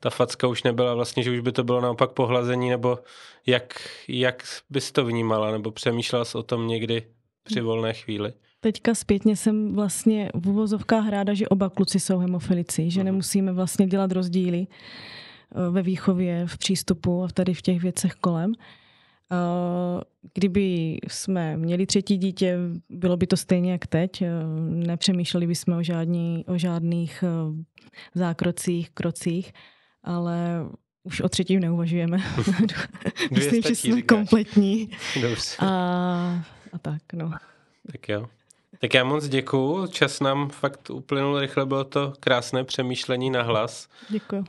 ta 0.00 0.10
facka 0.10 0.46
už 0.46 0.62
nebyla 0.62 0.94
vlastně, 0.94 1.22
že 1.22 1.30
už 1.30 1.40
by 1.40 1.52
to 1.52 1.64
bylo 1.64 1.80
naopak 1.80 2.10
pohlazení, 2.10 2.70
nebo 2.70 2.98
jak, 3.46 3.88
jak 4.08 4.42
bys 4.70 4.92
to 4.92 5.04
vnímala, 5.04 5.50
nebo 5.50 5.70
přemýšlela 5.70 6.24
jsi 6.24 6.38
o 6.38 6.42
tom 6.42 6.66
někdy 6.66 7.06
při 7.42 7.60
volné 7.60 7.94
chvíli? 7.94 8.32
Teďka 8.60 8.94
zpětně 8.94 9.36
jsem 9.36 9.74
vlastně 9.74 10.30
v 10.34 10.48
uvozovkách 10.48 11.08
ráda, 11.08 11.34
že 11.34 11.48
oba 11.48 11.70
kluci 11.70 12.00
jsou 12.00 12.18
hemofilici, 12.18 12.90
že 12.90 13.00
mhm. 13.00 13.04
nemusíme 13.04 13.52
vlastně 13.52 13.86
dělat 13.86 14.12
rozdíly 14.12 14.66
eh, 14.66 15.70
ve 15.70 15.82
výchově, 15.82 16.46
v 16.46 16.58
přístupu 16.58 17.22
a 17.22 17.28
tady 17.28 17.54
v 17.54 17.62
těch 17.62 17.82
věcech 17.82 18.12
kolem. 18.12 18.52
Eh, 19.32 20.04
kdyby 20.34 20.98
jsme 21.08 21.56
měli 21.56 21.86
třetí 21.86 22.16
dítě, 22.16 22.58
bylo 22.88 23.16
by 23.16 23.26
to 23.26 23.36
stejně 23.36 23.72
jak 23.72 23.86
teď. 23.86 24.22
Eh, 24.22 24.28
nepřemýšleli 24.68 25.46
bychom 25.46 25.74
o, 25.74 25.82
žádný, 25.82 26.44
o 26.46 26.58
žádných 26.58 27.24
zákrocích, 28.14 28.90
krocích, 28.90 29.52
ale 30.04 30.66
už 31.02 31.20
o 31.20 31.28
třetím 31.28 31.60
neuvažujeme. 31.60 32.18
Myslím, 33.30 33.62
že 33.62 33.74
jsme 33.74 33.96
říkáš. 33.96 34.18
kompletní. 34.18 34.90
Dobře. 35.20 35.56
A, 35.58 35.66
a 36.72 36.78
tak, 36.78 37.02
no. 37.12 37.30
Tak 37.92 38.08
jo. 38.08 38.28
Tak 38.80 38.94
já 38.94 39.04
moc 39.04 39.28
děkuju, 39.28 39.86
čas 39.86 40.20
nám 40.20 40.48
fakt 40.48 40.90
uplynul 40.90 41.40
rychle, 41.40 41.66
bylo 41.66 41.84
to 41.84 42.12
krásné 42.20 42.64
přemýšlení 42.64 43.30
na 43.30 43.42
hlas. 43.42 43.88
Děkuji. 44.08 44.38
Uh, 44.38 44.44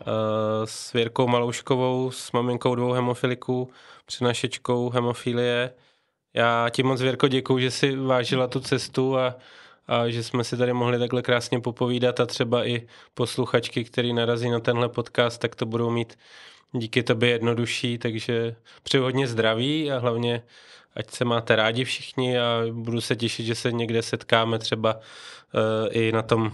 s 0.65 0.93
Věrkou 0.93 1.27
Malouškovou, 1.27 2.11
s 2.11 2.31
maminkou 2.31 2.75
dvou 2.75 2.91
hemofiliků, 2.91 3.69
přenašečkou 4.05 4.89
hemofilie. 4.89 5.73
Já 6.33 6.69
ti 6.69 6.83
moc, 6.83 7.01
Věrko, 7.01 7.27
děkuju, 7.27 7.59
že 7.59 7.71
si 7.71 7.95
vážila 7.95 8.47
tu 8.47 8.59
cestu 8.59 9.17
a, 9.17 9.35
a 9.87 10.09
že 10.09 10.23
jsme 10.23 10.43
si 10.43 10.57
tady 10.57 10.73
mohli 10.73 10.99
takhle 10.99 11.21
krásně 11.21 11.59
popovídat 11.59 12.19
a 12.19 12.25
třeba 12.25 12.67
i 12.67 12.87
posluchačky, 13.13 13.83
který 13.83 14.13
narazí 14.13 14.49
na 14.49 14.59
tenhle 14.59 14.89
podcast, 14.89 15.41
tak 15.41 15.55
to 15.55 15.65
budou 15.65 15.89
mít 15.89 16.17
díky 16.71 17.03
tobě 17.03 17.29
jednodušší, 17.29 17.97
takže 17.97 18.55
přeju 18.83 19.03
hodně 19.03 19.27
zdraví 19.27 19.91
a 19.91 19.99
hlavně 19.99 20.43
ať 20.95 21.11
se 21.11 21.25
máte 21.25 21.55
rádi 21.55 21.83
všichni 21.83 22.39
a 22.39 22.61
budu 22.71 23.01
se 23.01 23.15
těšit, 23.15 23.45
že 23.45 23.55
se 23.55 23.71
někde 23.71 24.01
setkáme 24.01 24.59
třeba 24.59 24.95
uh, 24.95 25.01
i 25.91 26.11
na 26.11 26.21
tom 26.21 26.51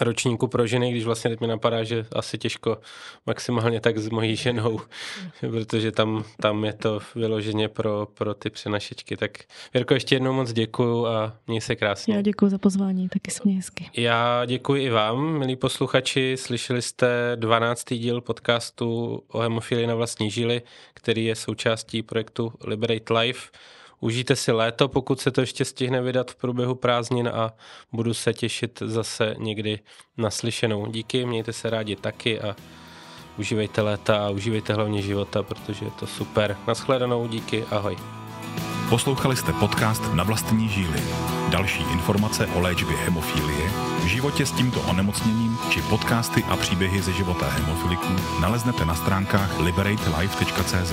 ročníku 0.00 0.48
pro 0.48 0.66
ženy, 0.66 0.90
když 0.90 1.04
vlastně 1.04 1.30
teď 1.30 1.40
mi 1.40 1.46
napadá, 1.46 1.84
že 1.84 2.06
asi 2.12 2.38
těžko 2.38 2.78
maximálně 3.26 3.80
tak 3.80 3.98
s 3.98 4.08
mojí 4.08 4.36
ženou, 4.36 4.80
protože 5.40 5.92
tam, 5.92 6.24
tam 6.40 6.64
je 6.64 6.72
to 6.72 7.00
vyloženě 7.14 7.68
pro, 7.68 8.08
pro 8.14 8.34
ty 8.34 8.50
přenašečky. 8.50 9.16
Tak 9.16 9.38
Věrko, 9.74 9.94
ještě 9.94 10.14
jednou 10.14 10.32
moc 10.32 10.52
děkuju 10.52 11.06
a 11.06 11.36
měj 11.46 11.60
se 11.60 11.76
krásně. 11.76 12.14
Já 12.14 12.22
děkuji 12.22 12.50
za 12.50 12.58
pozvání, 12.58 13.08
taky 13.08 13.30
se 13.30 13.40
mě 13.44 13.54
hezky. 13.54 13.90
Já 13.96 14.44
děkuji 14.44 14.84
i 14.84 14.90
vám, 14.90 15.38
milí 15.38 15.56
posluchači. 15.56 16.36
Slyšeli 16.38 16.82
jste 16.82 17.32
12. 17.34 17.84
díl 17.94 18.20
podcastu 18.20 19.22
o 19.28 19.38
hemofilii 19.38 19.86
na 19.86 19.94
vlastní 19.94 20.30
žily, 20.30 20.62
který 20.94 21.24
je 21.24 21.36
součástí 21.36 22.02
projektu 22.02 22.52
Liberate 22.64 23.14
Life. 23.14 23.50
Užijte 24.02 24.36
si 24.36 24.52
léto, 24.52 24.88
pokud 24.88 25.20
se 25.20 25.30
to 25.30 25.40
ještě 25.40 25.64
stihne 25.64 26.00
vydat 26.00 26.30
v 26.30 26.36
průběhu 26.36 26.74
prázdnin 26.74 27.28
a 27.28 27.52
budu 27.92 28.14
se 28.14 28.32
těšit 28.32 28.82
zase 28.86 29.34
někdy 29.38 29.78
naslyšenou. 30.16 30.86
Díky, 30.86 31.26
mějte 31.26 31.52
se 31.52 31.70
rádi 31.70 31.96
taky 31.96 32.40
a 32.40 32.56
užívejte 33.38 33.82
léta 33.82 34.26
a 34.26 34.30
užívejte 34.30 34.74
hlavně 34.74 35.02
života, 35.02 35.42
protože 35.42 35.84
je 35.84 35.90
to 35.90 36.06
super. 36.06 36.56
Naschledanou, 36.66 37.28
díky, 37.28 37.64
ahoj. 37.70 37.96
Poslouchali 38.90 39.36
jste 39.36 39.52
podcast 39.52 40.02
Na 40.14 40.24
vlastní 40.24 40.68
žíly. 40.68 41.00
Další 41.48 41.82
informace 41.92 42.46
o 42.46 42.60
léčbě 42.60 42.96
hemofilie, 42.96 43.70
životě 44.06 44.46
s 44.46 44.52
tímto 44.52 44.80
onemocněním 44.80 45.58
či 45.70 45.82
podcasty 45.82 46.44
a 46.44 46.56
příběhy 46.56 47.02
ze 47.02 47.12
života 47.12 47.48
hemofiliků 47.48 48.40
naleznete 48.40 48.84
na 48.84 48.94
stránkách 48.94 49.60
liberatelife.cz. 49.60 50.92